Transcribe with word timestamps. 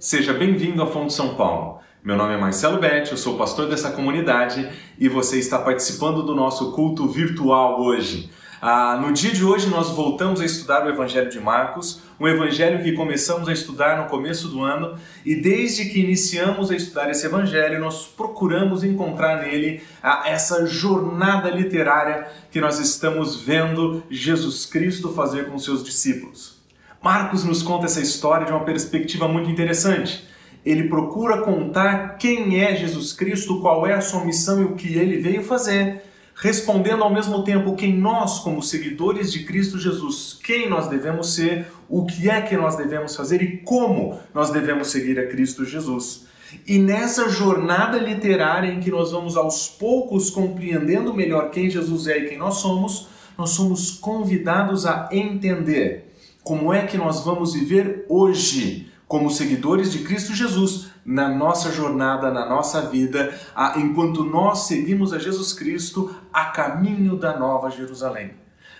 Seja 0.00 0.32
bem-vindo 0.32 0.82
à 0.82 0.86
Fonte 0.86 1.12
São 1.12 1.34
Paulo. 1.34 1.78
Meu 2.02 2.16
nome 2.16 2.32
é 2.32 2.36
Marcelo 2.38 2.80
Betti, 2.80 3.10
eu 3.10 3.18
sou 3.18 3.36
pastor 3.36 3.68
dessa 3.68 3.90
comunidade 3.90 4.66
e 4.98 5.10
você 5.10 5.38
está 5.38 5.58
participando 5.58 6.22
do 6.22 6.34
nosso 6.34 6.72
culto 6.72 7.06
virtual 7.06 7.82
hoje. 7.82 8.30
Ah, 8.62 8.98
no 8.98 9.12
dia 9.12 9.30
de 9.30 9.44
hoje 9.44 9.68
nós 9.68 9.90
voltamos 9.90 10.40
a 10.40 10.46
estudar 10.46 10.86
o 10.86 10.88
Evangelho 10.88 11.28
de 11.28 11.38
Marcos, 11.38 12.00
um 12.18 12.26
evangelho 12.26 12.82
que 12.82 12.92
começamos 12.92 13.46
a 13.46 13.52
estudar 13.52 14.02
no 14.02 14.08
começo 14.08 14.48
do 14.48 14.62
ano 14.62 14.98
e 15.22 15.36
desde 15.36 15.90
que 15.90 16.00
iniciamos 16.00 16.70
a 16.70 16.76
estudar 16.76 17.10
esse 17.10 17.26
evangelho 17.26 17.78
nós 17.78 18.06
procuramos 18.06 18.82
encontrar 18.82 19.42
nele 19.42 19.82
ah, 20.02 20.22
essa 20.24 20.64
jornada 20.64 21.50
literária 21.50 22.26
que 22.50 22.58
nós 22.58 22.78
estamos 22.78 23.38
vendo 23.38 24.02
Jesus 24.08 24.64
Cristo 24.64 25.12
fazer 25.12 25.50
com 25.50 25.58
seus 25.58 25.84
discípulos. 25.84 26.59
Marcos 27.02 27.44
nos 27.44 27.62
conta 27.62 27.86
essa 27.86 28.02
história 28.02 28.44
de 28.44 28.52
uma 28.52 28.62
perspectiva 28.62 29.26
muito 29.26 29.48
interessante. 29.48 30.22
Ele 30.62 30.86
procura 30.86 31.40
contar 31.40 32.18
quem 32.18 32.60
é 32.60 32.76
Jesus 32.76 33.14
Cristo, 33.14 33.58
qual 33.62 33.86
é 33.86 33.94
a 33.94 34.02
sua 34.02 34.22
missão 34.22 34.60
e 34.60 34.64
o 34.64 34.74
que 34.74 34.98
ele 34.98 35.16
veio 35.16 35.42
fazer, 35.42 36.02
respondendo 36.34 37.02
ao 37.02 37.10
mesmo 37.10 37.42
tempo 37.42 37.74
quem 37.74 37.96
nós, 37.96 38.40
como 38.40 38.62
seguidores 38.62 39.32
de 39.32 39.44
Cristo 39.44 39.78
Jesus, 39.78 40.38
quem 40.44 40.68
nós 40.68 40.88
devemos 40.88 41.34
ser, 41.34 41.68
o 41.88 42.04
que 42.04 42.28
é 42.28 42.42
que 42.42 42.54
nós 42.54 42.76
devemos 42.76 43.16
fazer 43.16 43.40
e 43.40 43.56
como 43.58 44.20
nós 44.34 44.50
devemos 44.50 44.88
seguir 44.88 45.18
a 45.18 45.26
Cristo 45.26 45.64
Jesus. 45.64 46.26
E 46.66 46.78
nessa 46.78 47.30
jornada 47.30 47.96
literária 47.96 48.70
em 48.70 48.78
que 48.78 48.90
nós 48.90 49.10
vamos 49.10 49.38
aos 49.38 49.68
poucos 49.68 50.28
compreendendo 50.28 51.14
melhor 51.14 51.50
quem 51.50 51.70
Jesus 51.70 52.06
é 52.08 52.18
e 52.18 52.28
quem 52.28 52.36
nós 52.36 52.56
somos, 52.56 53.08
nós 53.38 53.50
somos 53.50 53.90
convidados 53.92 54.84
a 54.84 55.08
entender 55.10 56.09
como 56.42 56.72
é 56.72 56.86
que 56.86 56.96
nós 56.96 57.24
vamos 57.24 57.54
viver 57.54 58.06
hoje 58.08 58.90
como 59.06 59.28
seguidores 59.28 59.90
de 59.90 60.00
Cristo 60.00 60.34
Jesus 60.34 60.90
na 61.04 61.28
nossa 61.28 61.72
jornada, 61.72 62.30
na 62.30 62.48
nossa 62.48 62.82
vida, 62.82 63.34
enquanto 63.76 64.22
nós 64.22 64.68
seguimos 64.68 65.12
a 65.12 65.18
Jesus 65.18 65.52
Cristo 65.52 66.14
a 66.32 66.46
caminho 66.46 67.16
da 67.16 67.36
Nova 67.36 67.70
Jerusalém. 67.70 68.34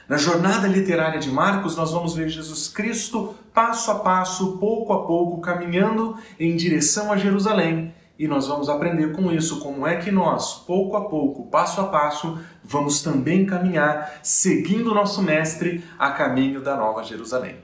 Na 0.08 0.16
jornada 0.16 0.68
literária 0.68 1.18
de 1.18 1.30
Marcos, 1.30 1.76
nós 1.76 1.90
vamos 1.92 2.14
ver 2.14 2.28
Jesus 2.28 2.68
Cristo 2.68 3.34
passo 3.52 3.90
a 3.90 3.96
passo, 3.96 4.58
pouco 4.58 4.92
a 4.92 5.04
pouco, 5.04 5.40
caminhando 5.40 6.16
em 6.38 6.56
direção 6.56 7.12
a 7.12 7.16
Jerusalém 7.16 7.92
e 8.20 8.28
nós 8.28 8.46
vamos 8.46 8.68
aprender 8.68 9.12
com 9.12 9.32
isso 9.32 9.60
como 9.60 9.86
é 9.86 9.96
que 9.96 10.10
nós, 10.10 10.52
pouco 10.66 10.94
a 10.94 11.08
pouco, 11.08 11.46
passo 11.46 11.80
a 11.80 11.84
passo, 11.84 12.38
vamos 12.62 13.00
também 13.00 13.46
caminhar 13.46 14.20
seguindo 14.22 14.90
o 14.90 14.94
nosso 14.94 15.22
Mestre 15.22 15.82
a 15.98 16.10
caminho 16.10 16.60
da 16.60 16.76
Nova 16.76 17.02
Jerusalém. 17.02 17.56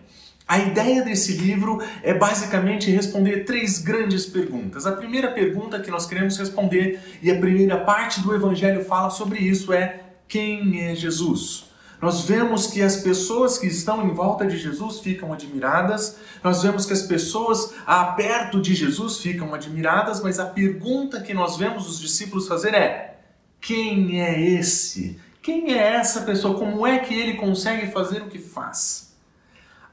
A 0.48 0.58
ideia 0.58 1.02
desse 1.02 1.36
livro 1.36 1.78
é 2.02 2.14
basicamente 2.14 2.90
responder 2.90 3.44
três 3.44 3.80
grandes 3.80 4.24
perguntas. 4.24 4.86
A 4.86 4.92
primeira 4.92 5.30
pergunta 5.30 5.78
que 5.78 5.90
nós 5.90 6.06
queremos 6.06 6.38
responder, 6.38 7.18
e 7.20 7.30
a 7.30 7.38
primeira 7.38 7.76
parte 7.84 8.22
do 8.22 8.34
Evangelho 8.34 8.82
fala 8.82 9.10
sobre 9.10 9.40
isso, 9.40 9.74
é: 9.74 10.04
quem 10.26 10.80
é 10.88 10.94
Jesus? 10.94 11.65
Nós 12.00 12.22
vemos 12.22 12.66
que 12.66 12.82
as 12.82 12.96
pessoas 12.96 13.56
que 13.56 13.66
estão 13.66 14.06
em 14.06 14.12
volta 14.12 14.46
de 14.46 14.58
Jesus 14.58 15.00
ficam 15.00 15.32
admiradas, 15.32 16.18
nós 16.44 16.62
vemos 16.62 16.84
que 16.84 16.92
as 16.92 17.02
pessoas 17.02 17.72
perto 18.16 18.60
de 18.60 18.74
Jesus 18.74 19.18
ficam 19.18 19.54
admiradas, 19.54 20.22
mas 20.22 20.38
a 20.38 20.46
pergunta 20.46 21.20
que 21.20 21.32
nós 21.32 21.56
vemos 21.56 21.88
os 21.88 21.98
discípulos 21.98 22.46
fazer 22.46 22.74
é: 22.74 23.18
quem 23.60 24.20
é 24.20 24.40
esse? 24.40 25.18
Quem 25.42 25.72
é 25.72 25.94
essa 25.94 26.22
pessoa? 26.22 26.58
Como 26.58 26.86
é 26.86 26.98
que 26.98 27.14
ele 27.14 27.34
consegue 27.34 27.86
fazer 27.92 28.22
o 28.22 28.28
que 28.28 28.38
faz? 28.38 29.06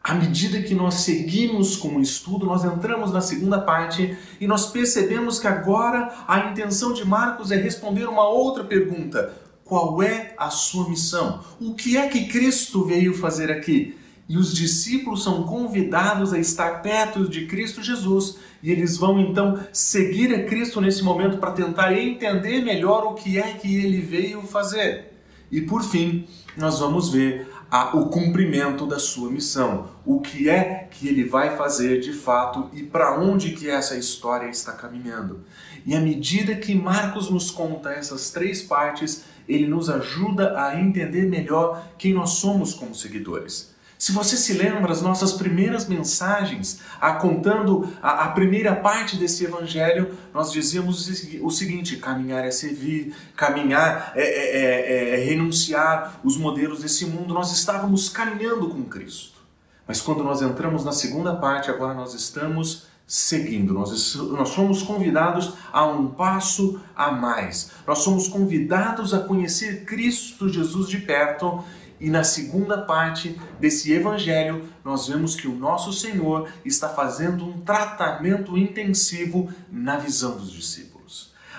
À 0.03 0.15
medida 0.15 0.61
que 0.61 0.75
nós 0.75 0.95
seguimos 0.95 1.77
com 1.77 1.95
o 1.95 2.01
estudo, 2.01 2.45
nós 2.45 2.65
entramos 2.65 3.13
na 3.13 3.21
segunda 3.21 3.61
parte 3.61 4.17
e 4.41 4.45
nós 4.45 4.65
percebemos 4.65 5.39
que 5.39 5.47
agora 5.47 6.13
a 6.28 6.51
intenção 6.51 6.91
de 6.91 7.07
Marcos 7.07 7.51
é 7.51 7.55
responder 7.55 8.09
uma 8.09 8.28
outra 8.28 8.66
pergunta: 8.66 9.33
qual 9.63 10.01
é 10.03 10.34
a 10.38 10.50
sua 10.50 10.90
missão? 10.90 11.44
O 11.59 11.74
que 11.74 11.97
é 11.97 12.07
que 12.07 12.25
Cristo 12.25 12.84
veio 12.85 13.13
fazer 13.13 13.51
aqui? 13.51 13.97
E 14.28 14.38
os 14.38 14.53
discípulos 14.53 15.24
são 15.24 15.44
convidados 15.44 16.34
a 16.34 16.40
estar 16.40 16.81
perto 16.81 17.28
de 17.28 17.46
Cristo 17.46 17.84
Jesus 17.84 18.38
e 18.62 18.72
eles 18.72 18.97
vão 18.97 19.19
então 19.19 19.59
seguir 19.72 20.34
a 20.34 20.44
Cristo 20.46 20.79
nesse 20.79 21.03
momento 21.03 21.38
para 21.38 21.52
tentar 21.52 21.94
entender 21.94 22.62
melhor 22.62 23.06
o 23.06 23.13
que 23.13 23.38
é 23.38 23.53
que 23.53 23.75
ele 23.75 24.00
veio 24.00 24.41
fazer. 24.41 25.12
E 25.52 25.62
por 25.62 25.84
fim, 25.84 26.25
nós 26.57 26.79
vamos 26.79 27.09
ver 27.09 27.47
a, 27.69 27.97
o 27.97 28.07
cumprimento 28.07 28.85
da 28.85 28.97
sua 28.97 29.29
missão, 29.29 29.90
o 30.06 30.22
que 30.22 30.50
é 30.50 30.88
que 30.90 31.07
ele 31.07 31.23
vai 31.23 31.57
fazer 31.57 32.00
de 32.00 32.13
fato 32.13 32.69
e 32.72 32.84
para 32.84 33.19
onde 33.19 33.52
que 33.52 33.69
essa 33.69 33.97
história 33.97 34.47
está 34.47 34.72
caminhando. 34.72 35.41
E 35.85 35.96
à 35.96 36.00
medida 36.00 36.56
que 36.56 36.73
Marcos 36.73 37.29
nos 37.29 37.52
conta 37.52 37.91
essas 37.91 38.31
três 38.31 38.62
partes, 38.62 39.25
ele 39.47 39.67
nos 39.67 39.89
ajuda 39.89 40.61
a 40.61 40.79
entender 40.79 41.25
melhor 41.27 41.87
quem 41.97 42.13
nós 42.13 42.31
somos 42.31 42.73
como 42.73 42.95
seguidores. 42.95 43.73
Se 44.03 44.11
você 44.11 44.35
se 44.35 44.51
lembra, 44.51 44.91
as 44.91 45.01
nossas 45.01 45.31
primeiras 45.31 45.87
mensagens, 45.87 46.81
a, 46.99 47.13
contando 47.13 47.87
a, 48.01 48.25
a, 48.25 48.31
primeira 48.31 48.75
parte 48.75 49.15
desse 49.15 49.45
evangelho, 49.45 50.17
nós 50.33 50.51
dizíamos 50.51 51.07
o 51.41 51.49
seguinte: 51.49 51.95
caminhar 51.95 52.43
é 52.45 52.51
servir, 52.51 53.15
caminhar 53.33 54.11
é, 54.13 54.23
é, 54.23 55.15
é, 55.15 55.21
é 55.21 55.23
renunciar 55.23 56.19
os 56.21 56.35
modelos 56.35 56.81
desse 56.81 57.05
mundo. 57.05 57.33
Nós 57.33 57.53
estávamos 57.53 58.09
caminhando 58.09 58.67
com 58.67 58.83
Cristo. 58.83 59.41
Mas 59.87 60.01
quando 60.01 60.21
nós 60.21 60.41
entramos 60.41 60.83
na 60.83 60.91
segunda 60.91 61.35
parte, 61.35 61.69
agora 61.69 61.93
nós 61.93 62.13
estamos 62.13 62.87
seguindo. 63.06 63.74
Nós, 63.74 64.16
nós 64.16 64.50
somos 64.50 64.81
convidados 64.81 65.53
a 65.72 65.86
um 65.86 66.08
passo 66.08 66.80
a 66.96 67.12
mais. 67.12 67.72
Nós 67.86 68.00
somos 68.00 68.28
convidados 68.28 69.14
a 69.14 69.19
conhecer 69.19 69.86
Cristo 69.86 70.50
Jesus 70.50 70.88
de 70.88 71.00
perto. 71.00 71.64
E 72.00 72.09
na 72.09 72.24
segunda 72.24 72.78
parte 72.80 73.40
desse 73.59 73.94
evangelho, 73.94 74.68
nós 74.84 75.08
vemos 75.08 75.36
que 75.36 75.47
o 75.47 75.56
nosso 75.56 75.94
Senhor 75.94 76.50
está 76.66 76.90
fazendo 76.90 77.46
um 77.46 77.62
tratamento 77.62 78.58
intensivo 78.58 79.50
na 79.72 79.97
visão 79.97 80.35
dos 80.35 80.52
discípulos. 80.52 80.94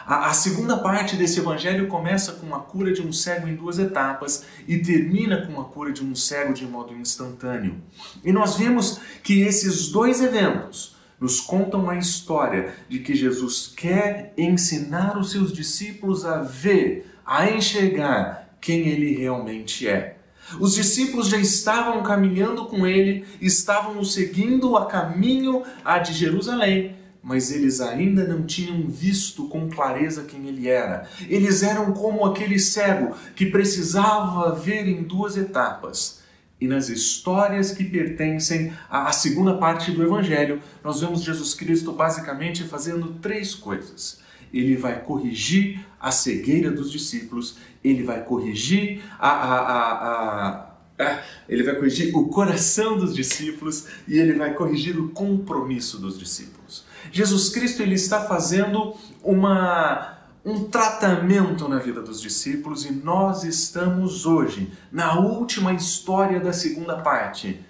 A, 0.06 0.28
a 0.28 0.34
segunda 0.34 0.76
parte 0.76 1.16
desse 1.16 1.40
evangelho 1.40 1.88
começa 1.88 2.32
com 2.32 2.54
a 2.54 2.60
cura 2.60 2.92
de 2.92 3.00
um 3.00 3.12
cego 3.12 3.48
em 3.48 3.56
duas 3.56 3.78
etapas 3.78 4.44
e 4.68 4.78
termina 4.78 5.46
com 5.46 5.60
a 5.60 5.64
cura 5.64 5.92
de 5.92 6.04
um 6.04 6.14
cego 6.14 6.52
de 6.52 6.66
modo 6.66 6.94
instantâneo. 6.94 7.82
E 8.22 8.32
nós 8.32 8.56
vemos 8.56 9.00
que 9.22 9.40
esses 9.40 9.88
dois 9.88 10.20
eventos, 10.20 10.93
nos 11.20 11.40
contam 11.40 11.88
a 11.88 11.96
história 11.96 12.74
de 12.88 12.98
que 12.98 13.14
Jesus 13.14 13.72
quer 13.74 14.32
ensinar 14.36 15.18
os 15.18 15.30
seus 15.30 15.52
discípulos 15.52 16.24
a 16.24 16.42
ver, 16.42 17.06
a 17.24 17.50
enxergar 17.50 18.56
quem 18.60 18.88
ele 18.88 19.16
realmente 19.16 19.88
é. 19.88 20.18
Os 20.60 20.74
discípulos 20.74 21.28
já 21.28 21.38
estavam 21.38 22.02
caminhando 22.02 22.66
com 22.66 22.86
ele, 22.86 23.24
estavam 23.40 23.98
o 23.98 24.04
seguindo 24.04 24.76
a 24.76 24.86
caminho 24.86 25.62
a 25.84 25.98
de 25.98 26.12
Jerusalém, 26.12 26.96
mas 27.22 27.50
eles 27.50 27.80
ainda 27.80 28.24
não 28.24 28.44
tinham 28.44 28.86
visto 28.86 29.48
com 29.48 29.70
clareza 29.70 30.24
quem 30.24 30.46
ele 30.46 30.68
era. 30.68 31.08
Eles 31.28 31.62
eram 31.62 31.92
como 31.92 32.26
aquele 32.26 32.58
cego 32.58 33.16
que 33.34 33.46
precisava 33.46 34.54
ver 34.54 34.86
em 34.86 35.02
duas 35.02 35.36
etapas 35.36 36.22
e 36.60 36.68
nas 36.68 36.88
histórias 36.88 37.72
que 37.72 37.84
pertencem 37.84 38.72
à 38.88 39.10
segunda 39.12 39.54
parte 39.54 39.90
do 39.90 40.02
Evangelho, 40.02 40.60
nós 40.82 41.00
vemos 41.00 41.22
Jesus 41.22 41.52
Cristo 41.52 41.92
basicamente 41.92 42.62
fazendo 42.64 43.16
três 43.20 43.54
coisas. 43.54 44.20
Ele 44.52 44.76
vai 44.76 45.00
corrigir 45.00 45.84
a 46.00 46.10
cegueira 46.12 46.70
dos 46.70 46.90
discípulos, 46.90 47.58
ele 47.82 48.02
vai 48.02 48.22
corrigir 48.22 49.02
a, 49.18 49.28
a, 49.28 50.70
a, 50.98 51.22
ele 51.48 51.64
vai 51.64 51.74
corrigir 51.74 52.16
o 52.16 52.28
coração 52.28 52.96
dos 52.96 53.14
discípulos 53.14 53.88
e 54.06 54.18
ele 54.18 54.34
vai 54.34 54.54
corrigir 54.54 54.98
o 54.98 55.08
compromisso 55.08 55.98
dos 55.98 56.18
discípulos. 56.18 56.84
Jesus 57.10 57.48
Cristo 57.48 57.82
ele 57.82 57.94
está 57.94 58.22
fazendo 58.22 58.94
uma 59.22 60.13
um 60.44 60.64
tratamento 60.64 61.66
na 61.68 61.78
vida 61.78 62.02
dos 62.02 62.20
discípulos 62.20 62.84
e 62.84 62.92
nós 62.92 63.44
estamos 63.44 64.26
hoje 64.26 64.70
na 64.92 65.18
última 65.18 65.72
história 65.72 66.38
da 66.38 66.52
segunda 66.52 66.98
parte. 66.98 67.60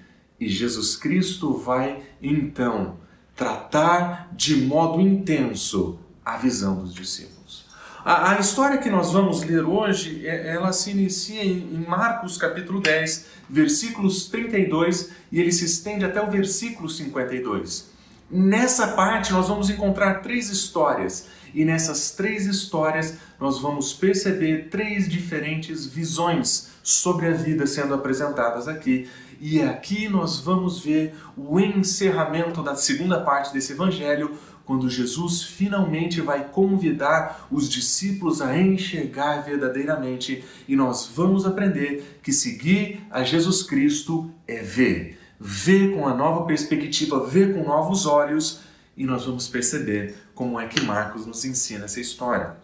E 0.40 0.48
Jesus 0.48 0.96
Cristo 0.96 1.56
vai 1.56 2.02
então 2.20 2.96
tratar 3.36 4.28
de 4.32 4.56
modo 4.56 5.00
intenso 5.00 5.98
a 6.24 6.36
visão 6.36 6.76
dos 6.76 6.92
discípulos. 6.92 7.64
A, 8.04 8.32
a 8.32 8.40
história 8.40 8.78
que 8.78 8.90
nós 8.90 9.12
vamos 9.12 9.44
ler 9.44 9.64
hoje, 9.64 10.26
é, 10.26 10.48
ela 10.54 10.72
se 10.72 10.90
inicia 10.90 11.44
em 11.44 11.86
Marcos 11.88 12.36
capítulo 12.36 12.80
10, 12.80 13.26
versículos 13.48 14.26
32 14.26 15.12
e 15.30 15.40
ele 15.40 15.52
se 15.52 15.64
estende 15.64 16.04
até 16.04 16.20
o 16.20 16.30
versículo 16.30 16.88
52. 16.88 17.93
Nessa 18.36 18.88
parte 18.88 19.32
nós 19.32 19.46
vamos 19.46 19.70
encontrar 19.70 20.14
três 20.14 20.50
histórias. 20.50 21.28
E 21.54 21.64
nessas 21.64 22.10
três 22.10 22.46
histórias 22.46 23.16
nós 23.38 23.60
vamos 23.60 23.92
perceber 23.92 24.70
três 24.70 25.08
diferentes 25.08 25.86
visões 25.86 26.70
sobre 26.82 27.28
a 27.28 27.30
vida 27.30 27.64
sendo 27.64 27.94
apresentadas 27.94 28.66
aqui. 28.66 29.08
E 29.40 29.62
aqui 29.62 30.08
nós 30.08 30.40
vamos 30.40 30.80
ver 30.80 31.14
o 31.36 31.60
encerramento 31.60 32.60
da 32.60 32.74
segunda 32.74 33.20
parte 33.20 33.52
desse 33.52 33.72
evangelho, 33.72 34.36
quando 34.64 34.90
Jesus 34.90 35.44
finalmente 35.44 36.20
vai 36.20 36.48
convidar 36.48 37.46
os 37.52 37.68
discípulos 37.68 38.42
a 38.42 38.58
enxergar 38.58 39.42
verdadeiramente, 39.42 40.42
e 40.66 40.74
nós 40.74 41.06
vamos 41.06 41.46
aprender 41.46 42.18
que 42.20 42.32
seguir 42.32 43.06
a 43.12 43.22
Jesus 43.22 43.62
Cristo 43.62 44.28
é 44.48 44.60
ver, 44.60 45.20
ver 45.46 45.94
com 45.94 46.08
a 46.08 46.14
nova 46.14 46.46
perspectiva, 46.46 47.26
ver 47.26 47.52
com 47.52 47.64
novos 47.64 48.06
olhos, 48.06 48.62
e 48.96 49.04
nós 49.04 49.26
vamos 49.26 49.46
perceber 49.46 50.14
como 50.34 50.58
é 50.58 50.66
que 50.66 50.80
Marcos 50.80 51.26
nos 51.26 51.44
ensina 51.44 51.84
essa 51.84 52.00
história. 52.00 52.56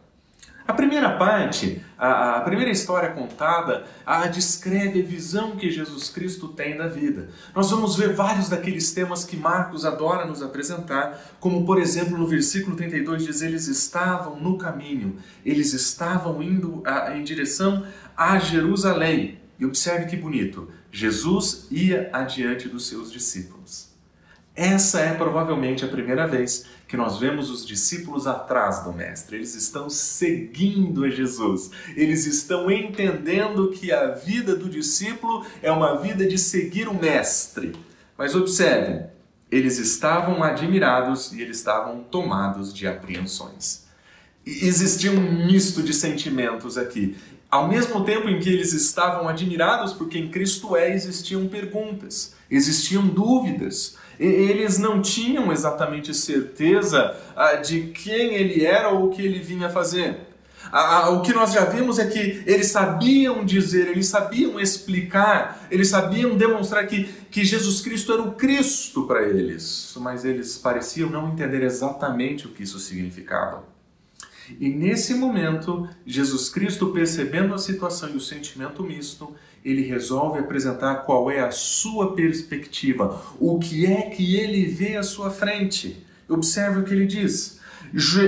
A 0.66 0.72
primeira 0.72 1.18
parte, 1.18 1.84
a, 1.98 2.36
a, 2.36 2.40
primeira 2.42 2.70
história 2.70 3.10
contada, 3.10 3.84
a 4.06 4.28
descreve 4.28 5.02
a 5.02 5.04
visão 5.04 5.56
que 5.56 5.70
Jesus 5.70 6.08
Cristo 6.08 6.48
tem 6.48 6.76
da 6.76 6.86
vida. 6.86 7.28
Nós 7.54 7.70
vamos 7.70 7.96
ver 7.96 8.14
vários 8.14 8.48
daqueles 8.48 8.92
temas 8.92 9.24
que 9.24 9.36
Marcos 9.36 9.84
adora 9.84 10.24
nos 10.24 10.42
apresentar, 10.42 11.20
como 11.40 11.66
por 11.66 11.78
exemplo 11.78 12.16
no 12.16 12.26
versículo 12.26 12.76
32 12.76 13.26
diz: 13.26 13.42
Eles 13.42 13.66
estavam 13.66 14.38
no 14.38 14.56
caminho, 14.56 15.16
eles 15.44 15.74
estavam 15.74 16.40
indo 16.40 16.82
a, 16.86 17.16
em 17.16 17.24
direção 17.24 17.84
a 18.16 18.38
Jerusalém. 18.38 19.40
E 19.58 19.66
observe 19.66 20.06
que 20.06 20.16
bonito: 20.16 20.70
Jesus 20.90 21.66
ia 21.70 22.10
adiante 22.12 22.68
dos 22.68 22.86
seus 22.86 23.12
discípulos. 23.12 23.90
Essa 24.54 25.00
é 25.00 25.14
provavelmente 25.14 25.84
a 25.84 25.88
primeira 25.88 26.26
vez 26.26 26.66
que 26.86 26.96
nós 26.96 27.18
vemos 27.18 27.50
os 27.50 27.64
discípulos 27.64 28.26
atrás 28.26 28.82
do 28.82 28.92
Mestre. 28.92 29.36
Eles 29.36 29.54
estão 29.54 29.88
seguindo 29.88 31.04
a 31.04 31.08
Jesus. 31.08 31.70
Eles 31.96 32.26
estão 32.26 32.70
entendendo 32.70 33.70
que 33.70 33.92
a 33.92 34.08
vida 34.08 34.56
do 34.56 34.68
discípulo 34.68 35.46
é 35.62 35.70
uma 35.70 35.96
vida 35.98 36.26
de 36.26 36.36
seguir 36.36 36.88
o 36.88 36.94
Mestre. 36.94 37.72
Mas 38.18 38.34
observem, 38.34 39.06
eles 39.50 39.78
estavam 39.78 40.42
admirados 40.42 41.32
e 41.32 41.40
eles 41.40 41.58
estavam 41.58 42.02
tomados 42.02 42.74
de 42.74 42.86
apreensões. 42.86 43.86
Existia 44.44 45.12
um 45.12 45.46
misto 45.46 45.82
de 45.82 45.94
sentimentos 45.94 46.76
aqui. 46.76 47.16
Ao 47.50 47.66
mesmo 47.66 48.04
tempo 48.04 48.28
em 48.28 48.38
que 48.38 48.48
eles 48.48 48.72
estavam 48.72 49.28
admirados 49.28 49.92
por 49.92 50.08
quem 50.08 50.30
Cristo 50.30 50.76
é, 50.76 50.94
existiam 50.94 51.48
perguntas, 51.48 52.32
existiam 52.48 53.04
dúvidas. 53.06 53.96
Eles 54.20 54.78
não 54.78 55.02
tinham 55.02 55.50
exatamente 55.50 56.14
certeza 56.14 57.16
ah, 57.34 57.56
de 57.56 57.88
quem 57.88 58.34
ele 58.34 58.64
era 58.64 58.90
ou 58.90 59.06
o 59.06 59.10
que 59.10 59.22
ele 59.22 59.40
vinha 59.40 59.68
fazer. 59.68 60.30
O 61.12 61.22
que 61.22 61.32
nós 61.32 61.52
já 61.52 61.64
vimos 61.64 61.98
é 61.98 62.06
que 62.06 62.44
eles 62.46 62.68
sabiam 62.68 63.44
dizer, 63.44 63.88
eles 63.88 64.06
sabiam 64.06 64.60
explicar, 64.60 65.66
eles 65.70 65.88
sabiam 65.88 66.36
demonstrar 66.36 66.86
que, 66.86 67.04
que 67.30 67.44
Jesus 67.44 67.80
Cristo 67.80 68.12
era 68.12 68.22
o 68.22 68.32
Cristo 68.32 69.06
para 69.06 69.22
eles, 69.22 69.92
mas 69.98 70.24
eles 70.24 70.56
pareciam 70.56 71.10
não 71.10 71.32
entender 71.32 71.62
exatamente 71.62 72.46
o 72.46 72.50
que 72.50 72.62
isso 72.62 72.78
significava. 72.78 73.64
E 74.58 74.68
nesse 74.68 75.14
momento, 75.14 75.88
Jesus 76.04 76.48
Cristo, 76.48 76.88
percebendo 76.88 77.54
a 77.54 77.58
situação 77.58 78.10
e 78.10 78.16
o 78.16 78.20
sentimento 78.20 78.82
misto, 78.82 79.34
ele 79.64 79.82
resolve 79.82 80.38
apresentar 80.38 80.96
qual 81.04 81.30
é 81.30 81.40
a 81.40 81.50
sua 81.50 82.14
perspectiva, 82.14 83.22
o 83.38 83.58
que 83.58 83.86
é 83.86 84.02
que 84.02 84.36
ele 84.36 84.64
vê 84.66 84.96
à 84.96 85.02
sua 85.02 85.30
frente. 85.30 86.04
Observe 86.28 86.80
o 86.80 86.84
que 86.84 86.92
ele 86.92 87.06
diz. 87.06 87.60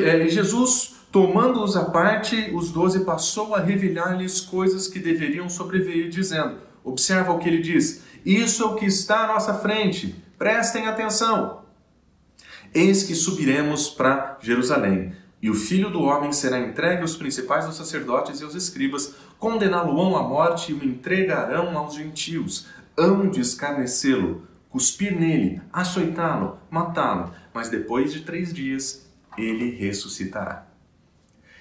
É, 0.05 0.29
Jesus, 0.29 0.97
tomando-os 1.11 1.77
à 1.77 1.85
parte, 1.87 2.51
os 2.53 2.71
doze 2.71 3.05
passou 3.05 3.55
a 3.55 3.61
revelar-lhes 3.61 4.41
coisas 4.41 4.89
que 4.89 4.99
deveriam 4.99 5.49
sobreviver, 5.49 6.09
dizendo: 6.09 6.57
Observa 6.85 7.33
o 7.33 7.39
que 7.39 7.49
ele 7.49 7.63
diz. 7.63 8.03
Isso 8.25 8.63
é 8.63 8.67
o 8.67 8.75
que 8.75 8.87
está 8.87 9.25
à 9.25 9.27
nossa 9.29 9.55
frente. 9.55 10.15
Prestem 10.39 10.87
atenção. 10.87 11.63
Eis 12.75 13.03
que 13.03 13.15
subiremos 13.15 13.89
para 13.89 14.39
Jerusalém 14.41 15.13
e 15.43 15.51
o 15.51 15.55
filho 15.55 15.91
do 15.91 16.03
homem 16.03 16.33
será 16.33 16.61
entregue 16.61 17.03
aos 17.03 17.17
principais 17.17 17.67
dos 17.67 17.77
sacerdotes 17.77 18.41
e 18.41 18.45
aos 18.45 18.55
escribas, 18.55 19.17
condená-lo-ão 19.41 20.17
à 20.17 20.23
morte 20.23 20.71
e 20.71 20.75
o 20.75 20.85
entregarão 20.85 21.77
aos 21.77 21.97
gentios. 21.97 22.67
Hão 22.97 23.29
de 23.29 23.41
escarnecê-lo, 23.41 24.47
cuspir 24.71 25.19
nele, 25.19 25.61
açoitá-lo, 25.73 26.59
matá-lo, 26.71 27.33
mas 27.53 27.69
depois 27.69 28.13
de 28.13 28.21
três 28.21 28.55
dias 28.55 29.05
ele 29.37 29.71
ressuscitará. 29.71 30.69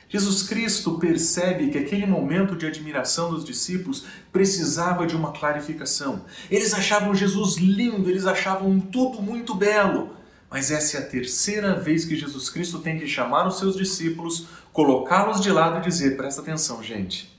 Jesus 0.08 0.44
Cristo 0.44 1.00
percebe 1.00 1.70
que 1.70 1.78
aquele 1.78 2.06
momento 2.06 2.56
de 2.56 2.68
admiração 2.68 3.32
dos 3.32 3.46
discípulos 3.46 4.06
precisava 4.32 5.08
de 5.08 5.16
uma 5.16 5.32
clarificação. 5.32 6.26
Eles 6.52 6.74
achavam 6.74 7.16
Jesus 7.16 7.56
lindo, 7.56 8.10
eles 8.10 8.28
achavam 8.28 8.78
tudo 8.78 9.22
muito 9.22 9.56
belo, 9.56 10.21
mas 10.52 10.70
essa 10.70 10.98
é 10.98 11.00
a 11.00 11.06
terceira 11.06 11.80
vez 11.80 12.04
que 12.04 12.18
Jesus 12.18 12.50
Cristo 12.50 12.80
tem 12.80 13.00
que 13.00 13.08
chamar 13.08 13.48
os 13.48 13.58
seus 13.58 13.78
discípulos, 13.78 14.48
colocá-los 14.74 15.40
de 15.40 15.50
lado 15.50 15.78
e 15.78 15.82
dizer: 15.82 16.18
presta 16.18 16.42
atenção, 16.42 16.84
gente. 16.84 17.32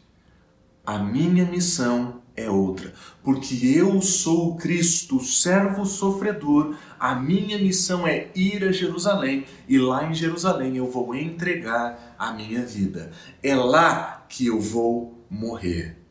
A 0.85 0.99
minha 0.99 1.45
missão 1.45 2.23
é 2.35 2.49
outra, 2.49 2.95
porque 3.23 3.55
eu 3.77 4.01
sou 4.01 4.57
Cristo, 4.57 5.21
servo 5.21 5.85
sofredor. 5.85 6.75
A 6.99 7.15
minha 7.15 7.59
missão 7.59 8.07
é 8.07 8.31
ir 8.35 8.65
a 8.65 8.73
Jerusalém 8.73 9.45
e 9.69 9.79
lá 9.79 10.11
em 10.11 10.15
Jerusalém 10.15 10.79
eu 10.79 10.91
vou 10.91 11.15
entregar 11.15 12.17
a 12.19 12.33
minha 12.33 12.65
vida. 12.65 13.13
É 13.43 13.55
lá 13.55 14.25
que 14.27 14.47
eu 14.47 14.59
vou 14.59 15.23
morrer. 15.29 16.02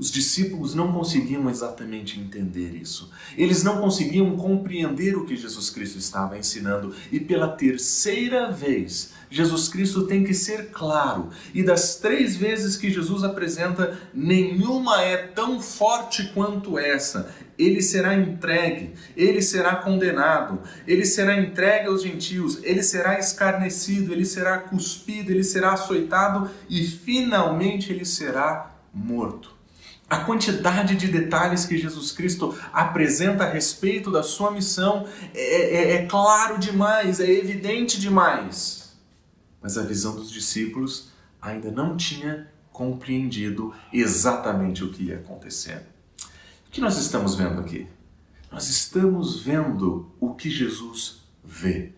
Os 0.00 0.10
discípulos 0.10 0.74
não 0.74 0.94
conseguiam 0.94 1.50
exatamente 1.50 2.18
entender 2.18 2.74
isso. 2.74 3.10
Eles 3.36 3.62
não 3.62 3.82
conseguiam 3.82 4.34
compreender 4.34 5.14
o 5.14 5.26
que 5.26 5.36
Jesus 5.36 5.68
Cristo 5.68 5.98
estava 5.98 6.38
ensinando. 6.38 6.94
E 7.12 7.20
pela 7.20 7.48
terceira 7.48 8.50
vez, 8.50 9.12
Jesus 9.28 9.68
Cristo 9.68 10.06
tem 10.06 10.24
que 10.24 10.32
ser 10.32 10.70
claro. 10.70 11.28
E 11.52 11.62
das 11.62 11.96
três 11.96 12.34
vezes 12.34 12.78
que 12.78 12.90
Jesus 12.90 13.22
apresenta, 13.22 14.00
nenhuma 14.14 15.02
é 15.02 15.18
tão 15.18 15.60
forte 15.60 16.32
quanto 16.32 16.78
essa. 16.78 17.34
Ele 17.58 17.82
será 17.82 18.14
entregue, 18.14 18.94
ele 19.14 19.42
será 19.42 19.76
condenado, 19.76 20.62
ele 20.86 21.04
será 21.04 21.38
entregue 21.38 21.88
aos 21.88 22.02
gentios, 22.02 22.58
ele 22.62 22.82
será 22.82 23.18
escarnecido, 23.18 24.14
ele 24.14 24.24
será 24.24 24.60
cuspido, 24.60 25.30
ele 25.30 25.44
será 25.44 25.74
açoitado 25.74 26.50
e 26.70 26.86
finalmente 26.86 27.92
ele 27.92 28.06
será 28.06 28.74
morto 28.94 29.49
a 30.10 30.18
quantidade 30.24 30.96
de 30.96 31.06
detalhes 31.06 31.64
que 31.64 31.78
Jesus 31.78 32.10
Cristo 32.10 32.58
apresenta 32.72 33.44
a 33.44 33.52
respeito 33.52 34.10
da 34.10 34.24
sua 34.24 34.50
missão 34.50 35.06
é, 35.32 35.38
é, 35.40 35.92
é, 35.92 36.06
claro 36.06 36.58
demais, 36.58 37.20
é 37.20 37.30
evidente 37.30 38.00
demais. 38.00 38.92
Mas 39.62 39.78
a 39.78 39.82
visão 39.82 40.16
dos 40.16 40.28
discípulos 40.28 41.10
ainda 41.40 41.70
não 41.70 41.96
tinha 41.96 42.50
compreendido 42.72 43.72
exatamente 43.92 44.82
o 44.82 44.90
que 44.90 45.04
ia 45.04 45.16
acontecer. 45.16 45.86
O 46.66 46.70
que 46.72 46.80
nós 46.80 46.98
estamos 46.98 47.36
vendo 47.36 47.60
aqui? 47.60 47.86
Nós 48.50 48.68
estamos 48.68 49.40
vendo 49.40 50.10
o 50.18 50.34
que 50.34 50.50
Jesus 50.50 51.20
vê. 51.44 51.92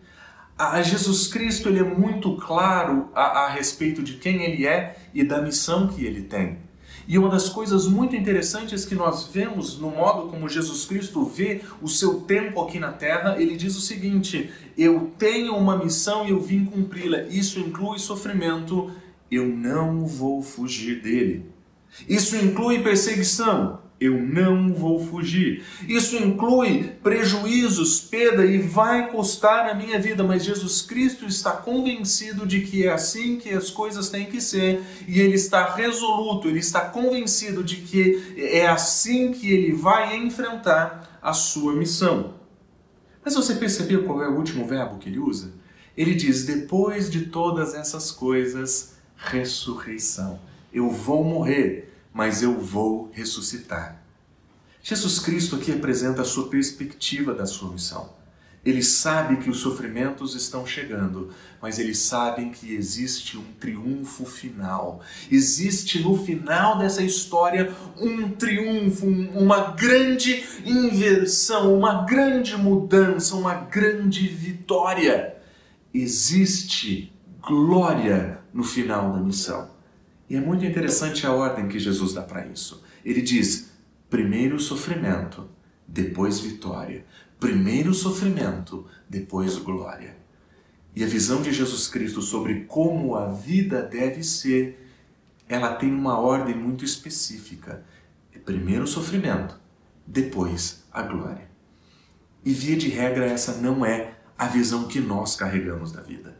A 0.55 0.83
Jesus 0.83 1.25
Cristo 1.27 1.67
ele 1.67 1.79
é 1.79 1.83
muito 1.83 2.37
claro 2.37 3.09
a, 3.15 3.45
a 3.45 3.49
respeito 3.49 4.03
de 4.03 4.17
quem 4.17 4.43
ele 4.43 4.67
é 4.67 4.97
e 5.15 5.23
da 5.23 5.41
missão 5.41 5.87
que 5.87 6.05
ele 6.05 6.21
tem. 6.21 6.59
E 7.07 7.17
uma 7.17 7.29
das 7.29 7.49
coisas 7.49 7.87
muito 7.87 8.15
interessantes 8.15 8.85
que 8.85 8.95
nós 8.95 9.27
vemos 9.27 9.77
no 9.77 9.89
modo 9.89 10.29
como 10.29 10.47
Jesus 10.47 10.85
Cristo 10.85 11.25
vê 11.25 11.61
o 11.81 11.87
seu 11.87 12.21
tempo 12.21 12.61
aqui 12.61 12.79
na 12.79 12.91
terra, 12.91 13.35
ele 13.39 13.55
diz 13.55 13.75
o 13.75 13.81
seguinte: 13.81 14.49
Eu 14.77 15.11
tenho 15.17 15.55
uma 15.55 15.77
missão 15.77 16.25
e 16.25 16.29
eu 16.29 16.39
vim 16.39 16.65
cumpri-la. 16.65 17.23
Isso 17.23 17.59
inclui 17.59 17.99
sofrimento, 17.99 18.91
eu 19.29 19.45
não 19.45 20.05
vou 20.05 20.41
fugir 20.41 21.01
dele. 21.01 21.45
Isso 22.07 22.35
inclui 22.35 22.81
perseguição, 22.81 23.79
eu 23.99 24.21
não 24.21 24.73
vou 24.73 24.99
fugir. 25.05 25.63
Isso 25.87 26.17
inclui 26.17 26.91
prejuízos, 27.01 28.01
perda 28.01 28.45
e 28.45 28.57
vai 28.57 29.09
custar 29.09 29.69
a 29.69 29.73
minha 29.73 29.99
vida, 29.99 30.23
mas 30.23 30.43
Jesus 30.43 30.81
Cristo 30.81 31.25
está 31.25 31.51
convencido 31.51 32.45
de 32.45 32.61
que 32.61 32.85
é 32.85 32.91
assim 32.91 33.37
que 33.37 33.49
as 33.49 33.69
coisas 33.69 34.09
têm 34.09 34.25
que 34.25 34.41
ser 34.41 34.83
e 35.07 35.21
ele 35.21 35.35
está 35.35 35.73
resoluto, 35.73 36.47
ele 36.47 36.59
está 36.59 36.81
convencido 36.81 37.63
de 37.63 37.77
que 37.77 38.35
é 38.37 38.67
assim 38.67 39.31
que 39.31 39.51
ele 39.51 39.71
vai 39.71 40.17
enfrentar 40.17 41.19
a 41.21 41.31
sua 41.31 41.73
missão. 41.73 42.33
Mas 43.23 43.35
você 43.35 43.55
percebeu 43.55 44.03
qual 44.03 44.21
é 44.21 44.27
o 44.27 44.35
último 44.35 44.67
verbo 44.67 44.97
que 44.97 45.07
ele 45.07 45.19
usa? 45.19 45.53
Ele 45.95 46.13
diz: 46.13 46.45
depois 46.45 47.09
de 47.09 47.27
todas 47.27 47.73
essas 47.73 48.11
coisas, 48.11 48.95
ressurreição. 49.15 50.39
Eu 50.73 50.89
vou 50.89 51.23
morrer 51.23 51.92
mas 52.13 52.43
eu 52.43 52.59
vou 52.59 53.09
ressuscitar. 53.13 54.01
Jesus 54.81 55.19
Cristo 55.19 55.55
aqui 55.55 55.71
apresenta 55.71 56.21
a 56.21 56.25
sua 56.25 56.49
perspectiva 56.49 57.33
da 57.33 57.45
sua 57.45 57.71
missão. 57.71 58.13
Eles 58.65 58.87
sabem 58.87 59.37
que 59.37 59.49
os 59.49 59.59
sofrimentos 59.59 60.35
estão 60.35 60.65
chegando, 60.65 61.31
mas 61.61 61.79
eles 61.79 61.99
sabem 61.99 62.49
que 62.49 62.73
existe 62.73 63.37
um 63.37 63.43
triunfo 63.59 64.25
final. 64.25 65.01
Existe 65.29 66.01
no 66.01 66.17
final 66.17 66.77
dessa 66.77 67.03
história 67.03 67.73
um 67.97 68.29
triunfo, 68.29 69.05
uma 69.05 69.71
grande 69.71 70.45
inversão, 70.65 71.77
uma 71.77 72.05
grande 72.05 72.55
mudança, 72.55 73.35
uma 73.35 73.53
grande 73.53 74.27
vitória. 74.29 75.35
Existe 75.93 77.11
glória 77.41 78.39
no 78.53 78.63
final 78.63 79.11
da 79.11 79.19
missão. 79.19 79.69
E 80.29 80.35
é 80.35 80.41
muito 80.41 80.65
interessante 80.65 81.25
a 81.25 81.31
ordem 81.31 81.67
que 81.67 81.79
Jesus 81.79 82.13
dá 82.13 82.21
para 82.21 82.45
isso. 82.45 82.83
Ele 83.03 83.21
diz: 83.21 83.71
primeiro 84.09 84.59
sofrimento, 84.59 85.49
depois 85.87 86.39
vitória. 86.39 87.05
Primeiro 87.39 87.93
sofrimento, 87.93 88.87
depois 89.09 89.57
glória. 89.57 90.15
E 90.95 91.03
a 91.03 91.07
visão 91.07 91.41
de 91.41 91.51
Jesus 91.51 91.87
Cristo 91.87 92.21
sobre 92.21 92.65
como 92.65 93.15
a 93.15 93.27
vida 93.27 93.81
deve 93.81 94.23
ser, 94.23 94.87
ela 95.49 95.75
tem 95.75 95.91
uma 95.91 96.17
ordem 96.19 96.55
muito 96.55 96.85
específica. 96.85 97.83
É 98.33 98.39
primeiro 98.39 98.87
sofrimento, 98.87 99.59
depois 100.05 100.83
a 100.91 101.01
glória. 101.01 101.49
E 102.45 102.53
via 102.53 102.77
de 102.77 102.89
regra, 102.89 103.25
essa 103.25 103.57
não 103.57 103.85
é 103.85 104.15
a 104.37 104.47
visão 104.47 104.87
que 104.87 104.99
nós 104.99 105.35
carregamos 105.35 105.91
da 105.91 106.01
vida. 106.01 106.32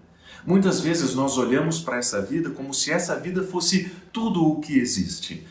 Muitas 0.45 0.79
vezes 0.81 1.15
nós 1.15 1.37
olhamos 1.37 1.79
para 1.79 1.97
essa 1.97 2.21
vida 2.21 2.49
como 2.49 2.73
se 2.73 2.91
essa 2.91 3.15
vida 3.19 3.43
fosse 3.43 3.91
tudo 4.13 4.47
o 4.47 4.61
que 4.61 4.77
existe. 4.77 5.45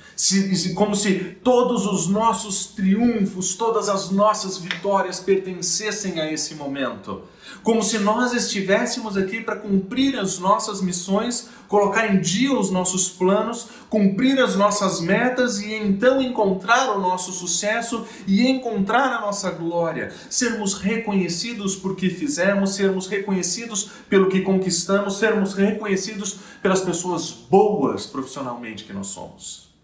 Como 0.76 0.94
se 0.94 1.14
todos 1.42 1.84
os 1.84 2.06
nossos 2.06 2.66
triunfos, 2.66 3.56
todas 3.56 3.88
as 3.88 4.10
nossas 4.10 4.56
vitórias 4.56 5.18
pertencessem 5.18 6.20
a 6.20 6.32
esse 6.32 6.54
momento. 6.54 7.22
Como 7.64 7.82
se 7.82 7.98
nós 7.98 8.32
estivéssemos 8.32 9.16
aqui 9.16 9.40
para 9.40 9.56
cumprir 9.56 10.16
as 10.16 10.38
nossas 10.38 10.80
missões, 10.80 11.48
colocar 11.66 12.06
em 12.14 12.20
dia 12.20 12.52
os 12.52 12.70
nossos 12.70 13.08
planos, 13.08 13.66
cumprir 13.90 14.38
as 14.38 14.54
nossas 14.54 15.00
metas 15.00 15.60
e 15.60 15.74
então 15.74 16.22
encontrar 16.22 16.96
o 16.96 17.00
nosso 17.00 17.32
sucesso 17.32 18.06
e 18.26 18.46
encontrar 18.46 19.12
a 19.12 19.20
nossa 19.20 19.50
glória. 19.50 20.12
Sermos 20.30 20.74
reconhecidos 20.74 21.74
por 21.74 21.96
que 21.96 22.08
fizemos, 22.10 22.74
sermos 22.74 23.08
reconhecidos 23.08 23.90
pelo 24.08 24.28
que 24.28 24.42
conquistamos, 24.42 25.18
sermos 25.18 25.54
reconhecidos 25.54 26.38
pelas 26.62 26.80
pessoas 26.80 27.30
boas 27.50 28.06
profissionalmente 28.06 28.51
que 28.84 28.92
nós 28.92 29.08
somos. 29.08 29.74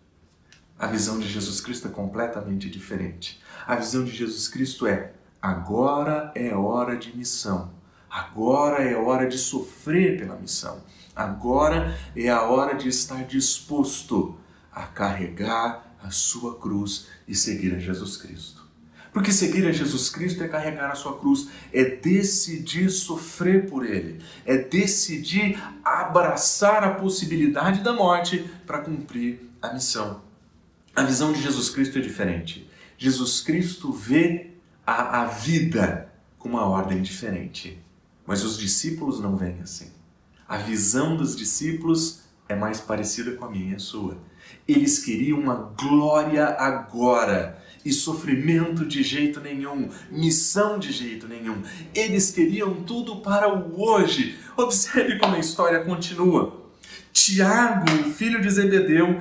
A 0.78 0.86
visão 0.86 1.18
de 1.18 1.28
Jesus 1.28 1.60
Cristo 1.60 1.88
é 1.88 1.90
completamente 1.90 2.70
diferente. 2.70 3.42
A 3.66 3.74
visão 3.74 4.04
de 4.04 4.12
Jesus 4.12 4.48
Cristo 4.48 4.86
é: 4.86 5.12
agora 5.42 6.30
é 6.34 6.54
hora 6.54 6.96
de 6.96 7.16
missão, 7.16 7.72
agora 8.08 8.82
é 8.82 8.96
hora 8.96 9.28
de 9.28 9.36
sofrer 9.38 10.18
pela 10.18 10.36
missão, 10.36 10.82
agora 11.14 11.98
é 12.14 12.28
a 12.28 12.42
hora 12.42 12.74
de 12.76 12.88
estar 12.88 13.24
disposto 13.24 14.38
a 14.72 14.82
carregar 14.86 15.96
a 16.02 16.10
sua 16.10 16.56
cruz 16.58 17.08
e 17.26 17.34
seguir 17.34 17.74
a 17.74 17.78
Jesus 17.78 18.16
Cristo. 18.16 18.57
Porque 19.12 19.32
seguir 19.32 19.66
a 19.66 19.72
Jesus 19.72 20.10
Cristo 20.10 20.42
é 20.42 20.48
carregar 20.48 20.90
a 20.90 20.94
sua 20.94 21.18
cruz, 21.18 21.48
é 21.72 21.84
decidir 21.84 22.90
sofrer 22.90 23.68
por 23.68 23.84
Ele, 23.84 24.20
é 24.44 24.58
decidir 24.58 25.60
abraçar 25.84 26.84
a 26.84 26.94
possibilidade 26.94 27.80
da 27.80 27.92
morte 27.92 28.48
para 28.66 28.80
cumprir 28.80 29.40
a 29.62 29.72
missão. 29.72 30.22
A 30.94 31.02
visão 31.02 31.32
de 31.32 31.42
Jesus 31.42 31.70
Cristo 31.70 31.98
é 31.98 32.00
diferente. 32.00 32.68
Jesus 32.96 33.40
Cristo 33.40 33.92
vê 33.92 34.50
a, 34.86 35.22
a 35.22 35.24
vida 35.26 36.12
com 36.38 36.48
uma 36.48 36.66
ordem 36.66 37.02
diferente. 37.02 37.78
Mas 38.26 38.44
os 38.44 38.58
discípulos 38.58 39.20
não 39.20 39.36
veem 39.36 39.60
assim. 39.62 39.90
A 40.46 40.56
visão 40.56 41.16
dos 41.16 41.36
discípulos 41.36 42.22
é 42.48 42.54
mais 42.54 42.80
parecida 42.80 43.32
com 43.32 43.44
a 43.44 43.50
minha 43.50 43.72
e 43.72 43.74
a 43.76 43.78
sua. 43.78 44.18
Eles 44.66 44.98
queriam 44.98 45.38
uma 45.38 45.54
glória 45.54 46.46
agora 46.46 47.62
e 47.84 47.92
sofrimento 47.92 48.84
de 48.84 49.02
jeito 49.02 49.40
nenhum, 49.40 49.88
missão 50.10 50.78
de 50.78 50.92
jeito 50.92 51.26
nenhum. 51.28 51.62
Eles 51.94 52.30
queriam 52.30 52.74
tudo 52.82 53.16
para 53.16 53.54
o 53.54 53.80
hoje. 53.80 54.36
Observe 54.56 55.18
como 55.18 55.36
a 55.36 55.38
história 55.38 55.80
continua. 55.80 56.68
Tiago, 57.12 57.86
filho 58.14 58.40
de 58.40 58.50
Zebedeu, 58.50 59.20